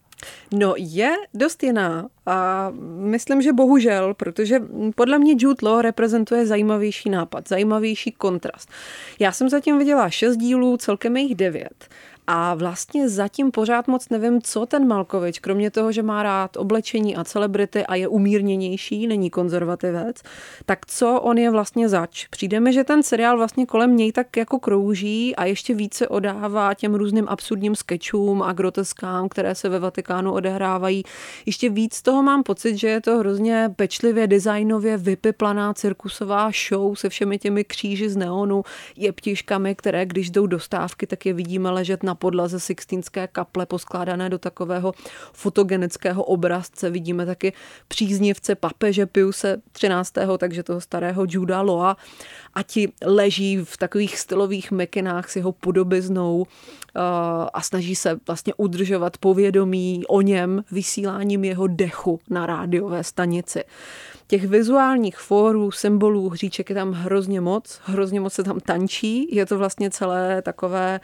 No, 0.55 0.75
je 0.77 1.15
dost 1.35 1.63
jiná 1.63 2.09
a 2.27 2.71
myslím, 2.97 3.43
že 3.43 3.53
bohužel, 3.53 4.15
protože 4.15 4.61
podle 4.95 5.19
mě 5.19 5.35
Jude 5.39 5.69
Law 5.69 5.81
reprezentuje 5.81 6.47
zajímavější 6.47 7.11
nápad, 7.11 7.49
zajímavější 7.49 8.13
kontrast. 8.13 8.71
Já 9.19 9.33
jsem 9.33 9.49
zatím 9.49 9.79
viděla 9.79 10.11
šest 10.11 10.37
dílů, 10.37 10.77
celkem 10.77 11.17
jich 11.17 11.35
devět. 11.35 11.89
A 12.27 12.55
vlastně 12.55 13.09
zatím 13.09 13.51
pořád 13.51 13.89
moc 13.89 14.09
nevím, 14.09 14.43
co 14.43 14.67
ten 14.67 14.89
Malkovič, 14.89 15.39
kromě 15.39 15.71
toho, 15.71 15.93
že 15.93 16.03
má 16.03 16.23
rád 16.23 16.57
oblečení 16.57 17.17
a 17.17 17.25
celebrity 17.25 17.87
a 17.87 17.95
je 17.95 18.09
umírněnější, 18.09 19.07
není 19.07 19.31
konzervativec, 19.31 20.23
tak 20.67 20.87
co 20.87 21.21
on 21.21 21.39
je 21.39 21.51
vlastně 21.51 21.89
zač? 21.89 22.27
Přijde 22.29 22.61
mi, 22.61 22.73
že 22.73 22.85
ten 22.85 23.03
seriál 23.03 23.37
vlastně 23.37 23.67
kolem 23.67 23.97
něj 23.97 24.13
tak 24.13 24.37
jako 24.37 24.59
krouží 24.59 25.37
a 25.37 25.45
ještě 25.45 25.75
více 25.75 26.09
odává 26.09 26.75
těm 26.75 26.95
různým 26.95 27.29
absurdním 27.29 27.75
sketchům 27.75 28.43
a 28.43 28.53
groteskám, 28.53 29.29
které 29.29 29.55
se 29.55 29.69
ve 29.69 29.79
Vatikánu 29.79 30.33
odehrávají. 30.33 31.03
Ještě 31.47 31.71
víc 31.71 32.03
toho 32.03 32.23
mám 32.23 32.43
pocit, 32.43 32.77
že 32.77 32.89
je 32.89 33.01
to 33.01 33.19
hrozně 33.19 33.71
pečlivě, 33.77 34.27
designově 34.27 34.97
vypiplaná 34.97 35.75
cirkusová 35.75 36.51
show 36.69 36.95
se 36.95 37.09
všemi 37.09 37.39
těmi 37.39 37.65
kříži 37.65 38.11
z 38.11 38.17
neonu, 38.17 38.63
jeptiškami, 38.97 39.75
které 39.75 40.07
když 40.07 40.31
jdou 40.31 40.47
do 40.47 40.61
stávky, 40.61 41.07
tak 41.07 41.27
je 41.27 41.33
vidíme 41.33 41.71
ležet 41.71 42.03
na 42.03 42.12
podlaze 42.15 42.61
Sixtínské 42.61 43.27
kaple 43.27 43.67
poskládané 43.67 44.31
do 44.31 44.39
takového 44.39 44.93
fotogenického 45.33 46.25
obrazce. 46.25 46.91
Vidíme 46.91 47.27
taky 47.27 47.53
příznivce 47.89 48.55
papeže 48.55 49.07
Piuse 49.07 49.63
13. 49.73 50.13
takže 50.39 50.63
toho 50.63 50.81
starého 50.81 51.25
Juda 51.29 51.61
Loa 51.61 51.97
a 52.55 52.63
ti 52.63 52.93
leží 53.05 53.59
v 53.65 53.77
takových 53.77 54.19
stylových 54.19 54.71
mekinách 54.71 55.31
s 55.31 55.37
jeho 55.37 55.53
podobiznou 55.53 56.47
eh, 56.47 57.01
a 57.55 57.61
snaží 57.61 57.95
se 57.95 58.21
vlastně 58.27 58.55
udržovat 58.57 59.19
povědomí 59.19 60.03
o 60.09 60.21
něm 60.21 60.65
vysíláním 60.71 61.45
jeho 61.45 61.67
dechu 61.67 62.21
na 62.31 62.47
rádiové 62.47 63.05
stanici. 63.05 63.65
Těch 64.27 64.47
vizuálních 64.47 65.17
fórů, 65.17 65.71
symbolů, 65.71 66.29
hříček 66.29 66.71
je 66.71 66.75
tam 66.75 66.93
hrozně 66.93 67.41
moc, 67.41 67.81
hrozně 67.85 68.21
moc 68.21 68.33
se 68.33 68.43
tam 68.45 68.61
tančí, 68.61 69.37
je 69.37 69.47
to 69.47 69.59
vlastně 69.59 69.91
celé 69.91 70.43
takové 70.43 71.01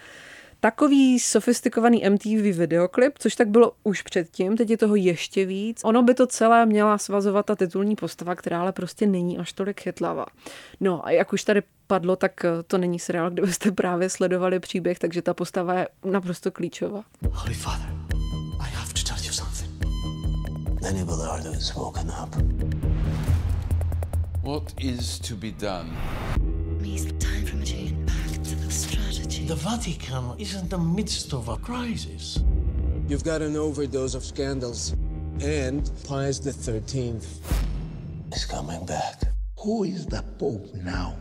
takový 0.60 1.20
sofistikovaný 1.20 2.10
MTV 2.10 2.56
videoklip, 2.56 3.18
což 3.18 3.34
tak 3.34 3.48
bylo 3.48 3.72
už 3.84 4.02
předtím, 4.02 4.56
teď 4.56 4.70
je 4.70 4.76
toho 4.76 4.96
ještě 4.96 5.46
víc. 5.46 5.80
Ono 5.84 6.02
by 6.02 6.14
to 6.14 6.26
celé 6.26 6.66
měla 6.66 6.98
svazovat 6.98 7.46
ta 7.46 7.56
titulní 7.56 7.96
postava, 7.96 8.34
která 8.34 8.60
ale 8.60 8.72
prostě 8.72 9.06
není 9.06 9.38
až 9.38 9.52
tolik 9.52 9.80
chytlavá. 9.80 10.26
No 10.80 11.06
a 11.06 11.10
jak 11.10 11.32
už 11.32 11.44
tady 11.44 11.62
padlo, 11.86 12.16
tak 12.16 12.44
eh, 12.44 12.50
to 12.66 12.78
není 12.78 12.98
seriál, 12.98 13.30
kde 13.30 13.42
byste 13.42 13.72
právě 13.72 14.10
sledovali 14.10 14.60
příběh, 14.60 14.98
takže 14.98 15.22
ta 15.22 15.34
postava 15.34 15.74
je 15.74 15.88
naprosto 16.04 16.50
klíčová. 16.50 17.04
Holy 17.30 17.54
Father, 17.54 17.88
I 18.60 18.70
have 18.70 18.92
to 18.92 19.02
tell 19.08 19.24
you 19.24 19.32
something. 19.32 19.68
Lenny 20.82 21.04
is 21.58 21.74
woken 21.74 22.12
up. 22.22 22.36
What 24.42 24.72
is 24.78 25.18
to 25.18 25.36
be 25.36 25.50
done? 25.50 25.90
time 27.18 27.44
for 27.46 27.56
The 29.48 29.54
Vatican 29.54 30.38
is 30.38 30.54
in 30.56 30.68
the 30.68 30.76
midst 30.76 31.32
of 31.32 31.48
a 31.48 31.56
crisis. 31.56 32.38
You've 33.08 33.24
got 33.24 33.40
an 33.40 33.56
overdose 33.56 34.14
of 34.14 34.22
scandals. 34.22 34.92
And 35.40 35.90
Pius 36.04 36.38
the 36.38 36.50
13th 36.50 37.24
is 38.30 38.44
coming 38.44 38.84
back. 38.84 39.22
Who 39.60 39.84
is 39.84 40.04
the 40.04 40.22
Pope 40.38 40.74
now? 40.74 41.16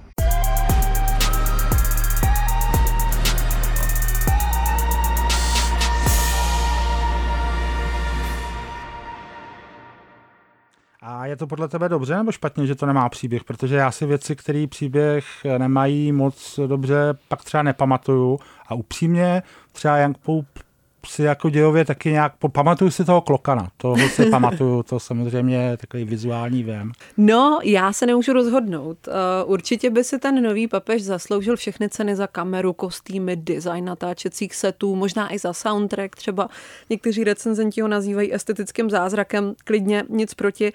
Je 11.37 11.39
to 11.39 11.47
podle 11.47 11.67
tebe 11.67 11.89
dobře 11.89 12.15
nebo 12.17 12.31
špatně, 12.31 12.67
že 12.67 12.75
to 12.75 12.85
nemá 12.85 13.09
příběh? 13.09 13.43
Protože 13.43 13.75
já 13.75 13.91
si 13.91 14.05
věci, 14.05 14.35
které 14.35 14.67
příběh 14.67 15.25
nemají 15.57 16.11
moc 16.11 16.59
dobře, 16.67 17.17
pak 17.27 17.43
třeba 17.43 17.63
nepamatuju. 17.63 18.39
A 18.67 18.75
upřímně 18.75 19.43
třeba 19.71 19.97
Young 19.97 20.17
Pope 20.17 20.67
si 21.05 21.23
jako 21.23 21.49
dějově 21.49 21.85
taky 21.85 22.11
nějak, 22.11 22.33
pamatuju 22.51 22.91
si 22.91 23.05
toho 23.05 23.21
klokana, 23.21 23.69
toho 23.77 24.09
si 24.09 24.25
pamatuju, 24.29 24.83
to 24.83 24.99
samozřejmě 24.99 25.57
je 25.57 25.77
takový 25.77 26.03
vizuální 26.05 26.63
věm. 26.63 26.91
No, 27.17 27.59
já 27.63 27.93
se 27.93 28.05
nemůžu 28.05 28.33
rozhodnout. 28.33 28.97
Uh, 29.07 29.13
určitě 29.51 29.89
by 29.89 30.03
si 30.03 30.19
ten 30.19 30.43
nový 30.43 30.67
papež 30.67 31.03
zasloužil 31.03 31.55
všechny 31.55 31.89
ceny 31.89 32.15
za 32.15 32.27
kameru, 32.27 32.73
kostýmy, 32.73 33.35
design 33.35 33.85
natáčecích 33.85 34.55
setů, 34.55 34.95
možná 34.95 35.33
i 35.33 35.39
za 35.39 35.53
soundtrack, 35.53 36.15
třeba 36.15 36.49
někteří 36.89 37.23
recenzenti 37.23 37.81
ho 37.81 37.87
nazývají 37.87 38.33
estetickým 38.33 38.89
zázrakem, 38.89 39.53
klidně 39.63 40.03
nic 40.09 40.33
proti. 40.33 40.73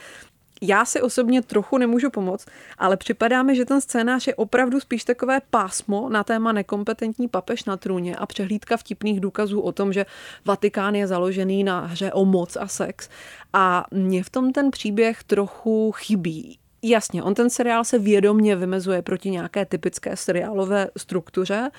Já 0.65 0.85
si 0.85 1.03
osobně 1.03 1.43
trochu 1.43 1.79
nemůžu 1.79 2.11
pomoct, 2.11 2.47
ale 2.79 2.97
připadá 2.97 3.43
mi, 3.43 3.57
že 3.57 3.65
ten 3.65 3.81
scénář 3.81 4.27
je 4.27 4.35
opravdu 4.35 4.81
spíš 4.81 5.05
takové 5.05 5.41
pásmo 5.51 6.09
na 6.09 6.25
téma 6.25 6.53
nekompetentní 6.53 7.29
papež 7.29 7.65
na 7.65 7.77
trůně 7.77 8.17
a 8.17 8.27
přehlídka 8.27 8.77
vtipných 8.77 9.21
důkazů 9.21 9.61
o 9.61 9.73
tom, 9.73 9.93
že 9.93 10.07
Vatikán 10.45 10.95
je 10.95 11.07
založený 11.07 11.65
na 11.65 11.81
hře 11.81 12.13
o 12.13 12.25
moc 12.25 12.57
a 12.57 12.69
sex. 12.69 13.09
A 13.53 13.85
mě 13.91 14.23
v 14.23 14.31
tom 14.31 14.53
ten 14.53 14.71
příběh 14.71 15.25
trochu 15.25 15.93
chybí. 15.93 16.59
Jasně, 16.85 17.23
on 17.23 17.35
ten 17.35 17.51
seriál 17.51 17.85
se 17.85 17.99
vědomně 17.99 18.57
vymezuje 18.57 19.03
proti 19.03 19.31
nějaké 19.31 19.67
typické 19.67 20.17
seriálové 20.17 20.89
struktuře, 20.97 21.71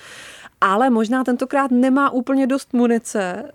ale 0.66 0.90
možná 0.90 1.24
tentokrát 1.24 1.72
nemá 1.72 2.10
úplně 2.10 2.48
dost 2.48 2.74
munice 2.74 3.44
eh, 3.46 3.50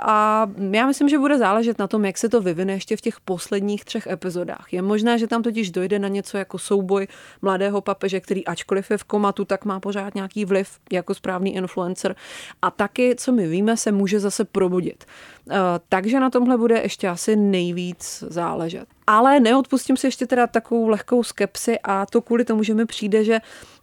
a 0.00 0.50
já 0.70 0.86
myslím, 0.86 1.08
že 1.08 1.18
bude 1.18 1.38
záležet 1.38 1.78
na 1.78 1.86
tom, 1.86 2.04
jak 2.04 2.18
se 2.18 2.28
to 2.28 2.40
vyvine 2.40 2.72
ještě 2.72 2.96
v 2.96 3.00
těch 3.00 3.20
posledních 3.20 3.84
třech 3.84 4.06
epizodách. 4.06 4.66
Je 4.72 4.82
možné, 4.82 5.18
že 5.18 5.26
tam 5.26 5.42
totiž 5.42 5.70
dojde 5.70 5.98
na 5.98 6.08
něco 6.08 6.38
jako 6.38 6.58
souboj 6.58 7.06
mladého 7.42 7.80
papeže, 7.80 8.20
který 8.20 8.46
ačkoliv 8.46 8.90
je 8.90 8.98
v 8.98 9.04
komatu, 9.04 9.44
tak 9.44 9.64
má 9.64 9.80
pořád 9.80 10.14
nějaký 10.14 10.44
vliv 10.44 10.68
jako 10.92 11.14
správný 11.14 11.54
influencer 11.54 12.16
a 12.62 12.70
taky, 12.70 13.14
co 13.18 13.32
my 13.32 13.48
víme, 13.48 13.76
se 13.76 13.92
může 13.92 14.20
zase 14.20 14.44
probudit. 14.44 15.04
Eh, 15.50 15.56
takže 15.88 16.20
na 16.20 16.30
tomhle 16.30 16.58
bude 16.58 16.80
ještě 16.82 17.08
asi 17.08 17.36
nejvíc 17.36 18.24
záležet. 18.28 18.86
Ale 19.06 19.40
neodpustím 19.40 19.96
si 19.96 20.06
ještě 20.06 20.26
teda 20.26 20.46
takovou 20.46 20.88
lehkou 20.88 21.22
skepsi 21.22 21.78
a 21.84 22.06
to 22.06 22.20
kvůli 22.20 22.44
tomu, 22.44 22.62
že 22.62 22.74
mi 22.74 22.86
přijde, 22.86 23.24
že 23.24 23.38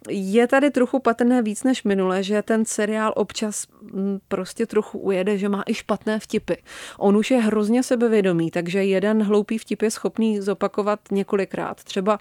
je 0.10 0.48
tady 0.48 0.72
trochu 0.72 1.00
patrné 1.00 1.42
víc 1.42 1.64
než 1.64 1.84
minule, 1.84 2.24
že 2.24 2.42
ten 2.42 2.66
seriál 2.66 3.14
občas 3.16 3.68
mm, 3.82 4.20
prostě 4.28 4.66
trochu 4.66 5.00
ujede, 5.00 5.38
že 5.38 5.50
má 5.50 5.64
i 5.66 5.74
špatné 5.74 6.20
vtipy. 6.20 6.54
On 6.98 7.18
už 7.18 7.32
je 7.32 7.38
hrozně 7.38 7.84
sebevědomý, 7.84 8.52
takže 8.52 8.84
jeden 8.84 9.24
hloupý 9.24 9.58
vtip 9.58 9.82
je 9.82 9.92
schopný 9.92 10.42
zopakovat 10.42 11.00
několikrát. 11.12 11.84
Třeba 11.84 12.20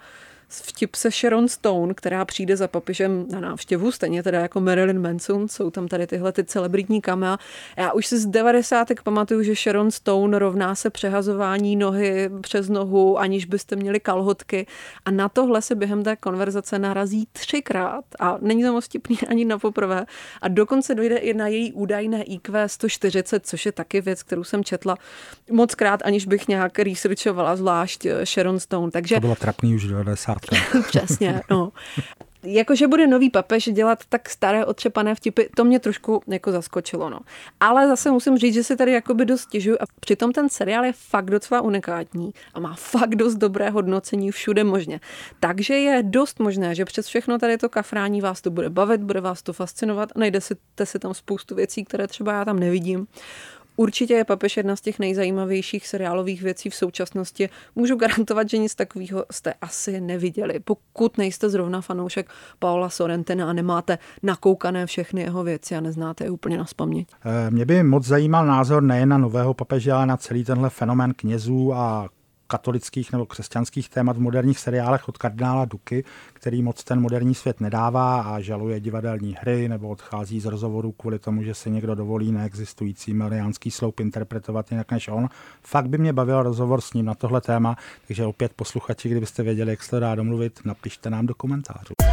vtip 0.49 0.95
se 0.95 1.11
Sharon 1.11 1.47
Stone, 1.47 1.93
která 1.93 2.25
přijde 2.25 2.57
za 2.57 2.67
papižem 2.67 3.25
na 3.31 3.39
návštěvu, 3.39 3.91
stejně 3.91 4.23
teda 4.23 4.39
jako 4.39 4.61
Marilyn 4.61 5.01
Manson, 5.01 5.47
jsou 5.47 5.69
tam 5.69 5.87
tady 5.87 6.07
tyhle 6.07 6.31
ty 6.31 6.43
celebritní 6.43 7.01
kamea. 7.01 7.37
Já 7.77 7.91
už 7.91 8.07
si 8.07 8.19
z 8.19 8.25
90. 8.25 8.87
pamatuju, 9.03 9.43
že 9.43 9.55
Sharon 9.55 9.91
Stone 9.91 10.39
rovná 10.39 10.75
se 10.75 10.89
přehazování 10.89 11.75
nohy 11.75 12.29
přes 12.41 12.69
nohu, 12.69 13.19
aniž 13.19 13.45
byste 13.45 13.75
měli 13.75 13.99
kalhotky 13.99 14.67
a 15.05 15.11
na 15.11 15.29
tohle 15.29 15.61
se 15.61 15.75
během 15.75 16.03
té 16.03 16.15
konverzace 16.15 16.79
narazí 16.79 17.27
třikrát 17.31 18.05
a 18.19 18.37
není 18.41 18.63
to 18.63 18.73
moc 18.73 18.85
vtipný 18.85 19.17
ani 19.29 19.45
na 19.45 19.59
poprvé 19.59 20.05
a 20.41 20.47
dokonce 20.47 20.95
dojde 20.95 21.17
i 21.17 21.33
na 21.33 21.47
její 21.47 21.73
údajné 21.73 22.23
IQ 22.23 22.67
140, 22.69 23.45
což 23.45 23.65
je 23.65 23.71
taky 23.71 24.01
věc, 24.01 24.23
kterou 24.23 24.43
jsem 24.43 24.63
četla 24.63 24.97
moc 25.51 25.75
krát, 25.75 26.01
aniž 26.05 26.25
bych 26.25 26.47
nějak 26.47 26.79
researchovala 26.79 27.55
zvlášť 27.55 28.07
Sharon 28.23 28.59
Stone. 28.59 28.91
Takže... 28.91 29.15
To 29.15 29.21
bylo 29.21 29.35
trapný 29.35 29.75
už 29.75 29.87
90 29.87 30.38
Přesně, 30.87 31.41
no. 31.49 31.71
Jakože 32.43 32.87
bude 32.87 33.07
nový 33.07 33.29
papež 33.29 33.69
dělat 33.73 33.99
tak 34.09 34.29
staré 34.29 34.65
otřepané 34.65 35.15
vtipy, 35.15 35.41
to 35.55 35.63
mě 35.63 35.79
trošku 35.79 36.23
jako 36.27 36.51
zaskočilo, 36.51 37.09
no. 37.09 37.19
Ale 37.59 37.87
zase 37.87 38.11
musím 38.11 38.37
říct, 38.37 38.53
že 38.53 38.63
si 38.63 38.75
tady 38.75 38.91
jakoby 38.91 39.25
dost 39.25 39.41
stěžuju 39.41 39.77
a 39.79 39.85
přitom 39.99 40.31
ten 40.31 40.49
seriál 40.49 40.85
je 40.85 40.93
fakt 40.93 41.29
docela 41.29 41.61
unikátní 41.61 42.33
a 42.53 42.59
má 42.59 42.75
fakt 42.75 43.15
dost 43.15 43.35
dobré 43.35 43.69
hodnocení 43.69 44.31
všude 44.31 44.63
možně. 44.63 44.99
Takže 45.39 45.73
je 45.73 46.03
dost 46.03 46.39
možné, 46.39 46.75
že 46.75 46.85
přes 46.85 47.07
všechno 47.07 47.39
tady 47.39 47.57
to 47.57 47.69
kafrání 47.69 48.21
vás 48.21 48.41
to 48.41 48.51
bude 48.51 48.69
bavit, 48.69 49.01
bude 49.01 49.21
vás 49.21 49.41
to 49.41 49.53
fascinovat, 49.53 50.09
najde 50.15 50.41
si, 50.41 50.55
si 50.83 50.99
tam 50.99 51.13
spoustu 51.13 51.55
věcí, 51.55 51.85
které 51.85 52.07
třeba 52.07 52.33
já 52.33 52.45
tam 52.45 52.59
nevidím. 52.59 53.07
Určitě 53.79 54.13
je 54.13 54.25
Papež 54.25 54.57
jedna 54.57 54.75
z 54.75 54.81
těch 54.81 54.99
nejzajímavějších 54.99 55.87
seriálových 55.87 56.41
věcí 56.41 56.69
v 56.69 56.75
současnosti. 56.75 57.49
Můžu 57.75 57.95
garantovat, 57.95 58.49
že 58.49 58.57
nic 58.57 58.75
takového 58.75 59.25
jste 59.31 59.53
asi 59.61 60.01
neviděli. 60.01 60.59
Pokud 60.59 61.17
nejste 61.17 61.49
zrovna 61.49 61.81
fanoušek 61.81 62.29
Paula 62.59 62.89
Sorrentina 62.89 63.49
a 63.49 63.53
nemáte 63.53 63.97
nakoukané 64.23 64.85
všechny 64.85 65.21
jeho 65.21 65.43
věci 65.43 65.75
a 65.75 65.81
neznáte 65.81 66.23
je 66.23 66.29
úplně 66.29 66.57
na 66.57 66.65
spaměť. 66.65 67.07
Eh, 67.25 67.51
mě 67.51 67.65
by 67.65 67.83
moc 67.83 68.05
zajímal 68.05 68.45
názor 68.45 68.83
nejen 68.83 69.09
na 69.09 69.17
nového 69.17 69.53
papeže, 69.53 69.91
ale 69.91 70.05
na 70.05 70.17
celý 70.17 70.43
tenhle 70.43 70.69
fenomén 70.69 71.13
knězů 71.13 71.73
a 71.73 72.09
katolických 72.49 73.11
nebo 73.11 73.25
křesťanských 73.25 73.89
témat 73.89 74.17
v 74.17 74.19
moderních 74.19 74.59
seriálech 74.59 75.09
od 75.09 75.17
kardinála 75.17 75.65
Duky, 75.65 76.03
který 76.33 76.61
moc 76.61 76.83
ten 76.83 77.01
moderní 77.01 77.35
svět 77.35 77.61
nedává 77.61 78.21
a 78.21 78.39
žaluje 78.39 78.79
divadelní 78.79 79.37
hry 79.39 79.69
nebo 79.69 79.89
odchází 79.89 80.39
z 80.39 80.45
rozhovoru 80.45 80.91
kvůli 80.91 81.19
tomu, 81.19 81.43
že 81.43 81.53
si 81.53 81.71
někdo 81.71 81.95
dovolí 81.95 82.31
neexistující 82.31 83.13
miliánský 83.13 83.71
sloup 83.71 83.99
interpretovat 83.99 84.71
jinak 84.71 84.91
než 84.91 85.07
on. 85.07 85.29
Fakt 85.61 85.87
by 85.87 85.97
mě 85.97 86.13
bavil 86.13 86.43
rozhovor 86.43 86.81
s 86.81 86.93
ním 86.93 87.05
na 87.05 87.15
tohle 87.15 87.41
téma, 87.41 87.75
takže 88.07 88.25
opět 88.25 88.53
posluchači, 88.55 89.09
kdybyste 89.09 89.43
věděli, 89.43 89.71
jak 89.71 89.83
se 89.83 89.89
to 89.89 89.99
dá 89.99 90.15
domluvit, 90.15 90.59
napište 90.65 91.09
nám 91.09 91.25
do 91.25 91.35
komentářů. 91.35 92.08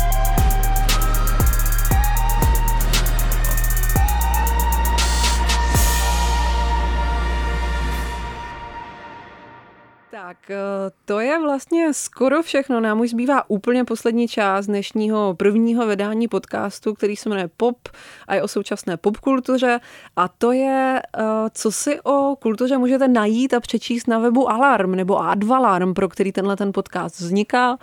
Tak 10.10 10.50
eh, 10.50 10.56
to 11.04 11.20
je 11.20 11.40
vlastně 11.40 11.94
skoro 11.94 12.42
všechno. 12.42 12.80
Nám 12.80 13.00
už 13.00 13.10
zbývá 13.10 13.50
úplně 13.50 13.84
poslední 13.84 14.28
část 14.28 14.66
dnešního 14.66 15.34
prvního 15.34 15.86
vydání 15.86 16.28
podcastu, 16.28 16.94
který 16.94 17.16
se 17.16 17.28
jmenuje 17.28 17.50
Pop 17.56 17.88
a 18.28 18.34
je 18.34 18.42
o 18.42 18.48
současné 18.48 18.96
popkultuře. 18.96 19.80
A 20.16 20.28
to 20.28 20.52
je, 20.52 21.02
eh, 21.18 21.22
co 21.52 21.72
si 21.72 22.00
o 22.00 22.36
kultuře 22.42 22.78
můžete 22.78 23.08
najít 23.08 23.54
a 23.54 23.60
přečíst 23.60 24.08
na 24.08 24.18
webu 24.18 24.50
Alarm 24.50 24.94
nebo 24.94 25.18
Advalarm, 25.18 25.94
pro 25.94 26.08
který 26.08 26.32
tenhle 26.32 26.56
ten 26.56 26.72
podcast 26.72 27.20
vzniká. 27.20 27.78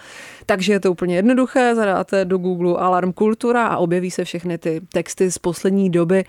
Takže 0.46 0.74
je 0.74 0.80
to 0.80 0.92
úplně 0.92 1.16
jednoduché, 1.16 1.76
zadáte 1.76 2.26
do 2.26 2.38
Google 2.38 2.78
Alarm 2.80 3.14
Kultura 3.14 3.68
a 3.68 3.78
objeví 3.78 4.12
se 4.12 4.24
všechny 4.24 4.58
ty 4.58 4.82
texty 4.94 5.32
z 5.32 5.38
poslední 5.38 5.90
doby. 5.90 6.26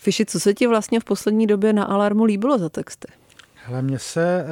Fiši, 0.00 0.24
co 0.26 0.40
se 0.40 0.54
ti 0.54 0.66
vlastně 0.66 1.00
v 1.00 1.04
poslední 1.04 1.46
době 1.46 1.72
na 1.72 1.84
Alarmu 1.84 2.24
líbilo 2.24 2.58
za 2.58 2.68
texty? 2.68 3.21
Hele, 3.66 3.82
mně 3.82 3.98
se 3.98 4.44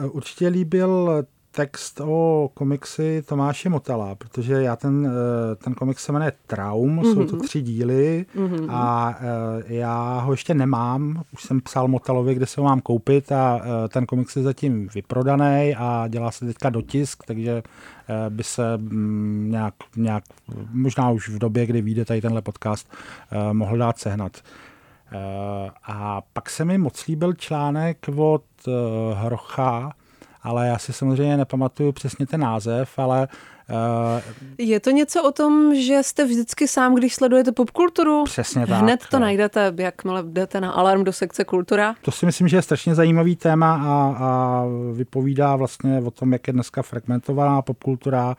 uh, 0.00 0.16
určitě 0.16 0.48
líbil 0.48 1.24
text 1.50 2.00
o 2.04 2.50
komiksy 2.54 3.22
Tomáše 3.28 3.68
Motala, 3.68 4.14
protože 4.14 4.54
já 4.54 4.76
ten, 4.76 5.06
eh, 5.06 5.56
ten 5.56 5.74
komiks 5.74 6.04
se 6.04 6.12
jmenuje 6.12 6.32
Traum, 6.46 7.00
mm-hmm. 7.00 7.14
jsou 7.14 7.24
to 7.24 7.36
mhm. 7.36 7.44
tři 7.44 7.62
díly 7.62 8.26
mm-hmm. 8.36 8.66
a 8.70 9.08
uh, 9.08 9.62
já 9.66 10.20
ho 10.20 10.32
ještě 10.32 10.54
nemám, 10.54 11.22
už 11.32 11.42
jsem 11.42 11.60
psal 11.60 11.88
Motalovi, 11.88 12.34
kde 12.34 12.46
se 12.46 12.60
ho 12.60 12.64
mám 12.64 12.80
koupit 12.80 13.32
a 13.32 13.60
ten 13.88 14.06
komiks 14.06 14.36
je 14.36 14.42
zatím 14.42 14.88
vyprodaný 14.94 15.74
a 15.78 16.08
dělá 16.08 16.30
se 16.30 16.46
teďka 16.46 16.70
dotisk, 16.70 17.24
takže 17.26 17.62
by 18.28 18.44
se 18.44 18.62
um, 18.74 19.50
nějak, 19.50 19.74
nějak, 19.96 20.24
možná 20.72 21.10
už 21.10 21.28
v 21.28 21.38
době, 21.38 21.66
kdy 21.66 21.82
vyjde 21.82 22.04
tady 22.04 22.20
tenhle 22.20 22.42
podcast, 22.42 22.92
mohl 23.52 23.78
dát 23.78 23.98
sehnat. 23.98 24.32
Eh, 25.12 25.70
a 25.84 26.22
pak 26.32 26.50
se 26.50 26.64
mi 26.64 26.78
moc 26.78 27.06
líbil 27.06 27.32
článek 27.32 28.06
od 28.16 28.44
eh, 28.68 28.70
Hrocha, 29.14 29.92
ale 30.42 30.66
já 30.68 30.78
si 30.78 30.92
samozřejmě 30.92 31.36
nepamatuju 31.36 31.92
přesně 31.92 32.26
ten 32.26 32.40
název, 32.40 32.98
ale 32.98 33.28
Uh, 33.70 34.22
je 34.58 34.80
to 34.80 34.90
něco 34.90 35.22
o 35.22 35.32
tom, 35.32 35.74
že 35.74 36.02
jste 36.02 36.24
vždycky 36.24 36.68
sám, 36.68 36.94
když 36.94 37.14
sledujete 37.14 37.52
popkulturu? 37.52 38.24
Přesně 38.24 38.66
tak. 38.66 38.80
Hned 38.82 39.06
to 39.10 39.18
najdete, 39.18 39.74
jakmile 39.78 40.22
jdete 40.22 40.60
na 40.60 40.70
alarm 40.70 41.04
do 41.04 41.12
sekce 41.12 41.44
kultura? 41.44 41.94
To 42.02 42.10
si 42.10 42.26
myslím, 42.26 42.48
že 42.48 42.56
je 42.56 42.62
strašně 42.62 42.94
zajímavý 42.94 43.36
téma 43.36 43.74
a, 43.74 44.16
a 44.24 44.64
vypovídá 44.92 45.56
vlastně 45.56 46.02
o 46.04 46.10
tom, 46.10 46.32
jak 46.32 46.46
je 46.46 46.52
dneska 46.52 46.82
fragmentovaná 46.82 47.62
popkultura 47.62 48.36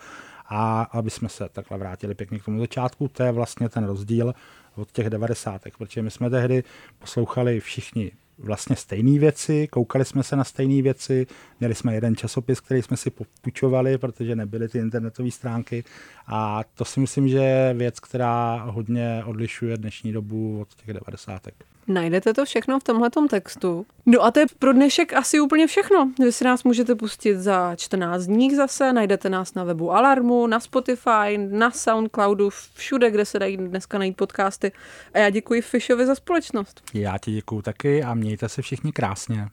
a 0.49 0.81
aby 0.81 1.09
jsme 1.09 1.29
se 1.29 1.49
takhle 1.51 1.77
vrátili 1.77 2.15
pěkně 2.15 2.39
k 2.39 2.45
tomu 2.45 2.59
začátku, 2.59 3.07
to 3.07 3.23
je 3.23 3.31
vlastně 3.31 3.69
ten 3.69 3.85
rozdíl 3.85 4.33
od 4.75 4.91
těch 4.91 5.09
devadesátek, 5.09 5.77
protože 5.77 6.01
my 6.01 6.11
jsme 6.11 6.29
tehdy 6.29 6.63
poslouchali 6.99 7.59
všichni 7.59 8.11
vlastně 8.37 8.75
stejné 8.75 9.19
věci, 9.19 9.67
koukali 9.67 10.05
jsme 10.05 10.23
se 10.23 10.35
na 10.35 10.43
stejné 10.43 10.81
věci, 10.81 11.27
měli 11.59 11.75
jsme 11.75 11.93
jeden 11.93 12.15
časopis, 12.15 12.59
který 12.59 12.81
jsme 12.81 12.97
si 12.97 13.11
půjčovali, 13.41 13.97
protože 13.97 14.35
nebyly 14.35 14.69
ty 14.69 14.77
internetové 14.77 15.31
stránky 15.31 15.83
a 16.27 16.63
to 16.73 16.85
si 16.85 16.99
myslím, 16.99 17.27
že 17.27 17.37
je 17.37 17.73
věc, 17.73 17.99
která 17.99 18.63
hodně 18.63 19.23
odlišuje 19.25 19.77
dnešní 19.77 20.11
dobu 20.11 20.61
od 20.61 20.75
těch 20.75 20.93
devadesátek. 20.93 21.65
Najdete 21.89 22.33
to 22.33 22.45
všechno 22.45 22.79
v 22.79 22.83
tomhle 22.83 23.09
textu. 23.29 23.85
No 24.05 24.23
a 24.23 24.31
to 24.31 24.39
je 24.39 24.45
pro 24.59 24.73
dnešek 24.73 25.13
asi 25.13 25.39
úplně 25.39 25.67
všechno. 25.67 26.11
Vy 26.19 26.31
si 26.31 26.43
nás 26.43 26.63
můžete 26.63 26.95
pustit 26.95 27.35
za 27.35 27.75
14 27.75 28.23
dní 28.23 28.55
zase, 28.55 28.93
najdete 28.93 29.29
nás 29.29 29.53
na 29.53 29.63
webu 29.63 29.91
Alarmu, 29.91 30.47
na 30.47 30.59
Spotify, 30.59 31.37
na 31.37 31.71
Soundcloudu, 31.71 32.49
všude, 32.73 33.11
kde 33.11 33.25
se 33.25 33.39
dají 33.39 33.57
dneska 33.57 33.97
najít 33.97 34.17
podcasty. 34.17 34.71
A 35.13 35.19
já 35.19 35.29
děkuji 35.29 35.61
Fishovi 35.61 36.05
za 36.05 36.15
společnost. 36.15 36.81
Já 36.93 37.17
ti 37.17 37.31
děkuji 37.31 37.61
taky 37.61 38.03
a 38.03 38.13
mějte 38.13 38.49
se 38.49 38.61
všichni 38.61 38.91
krásně. 38.91 39.47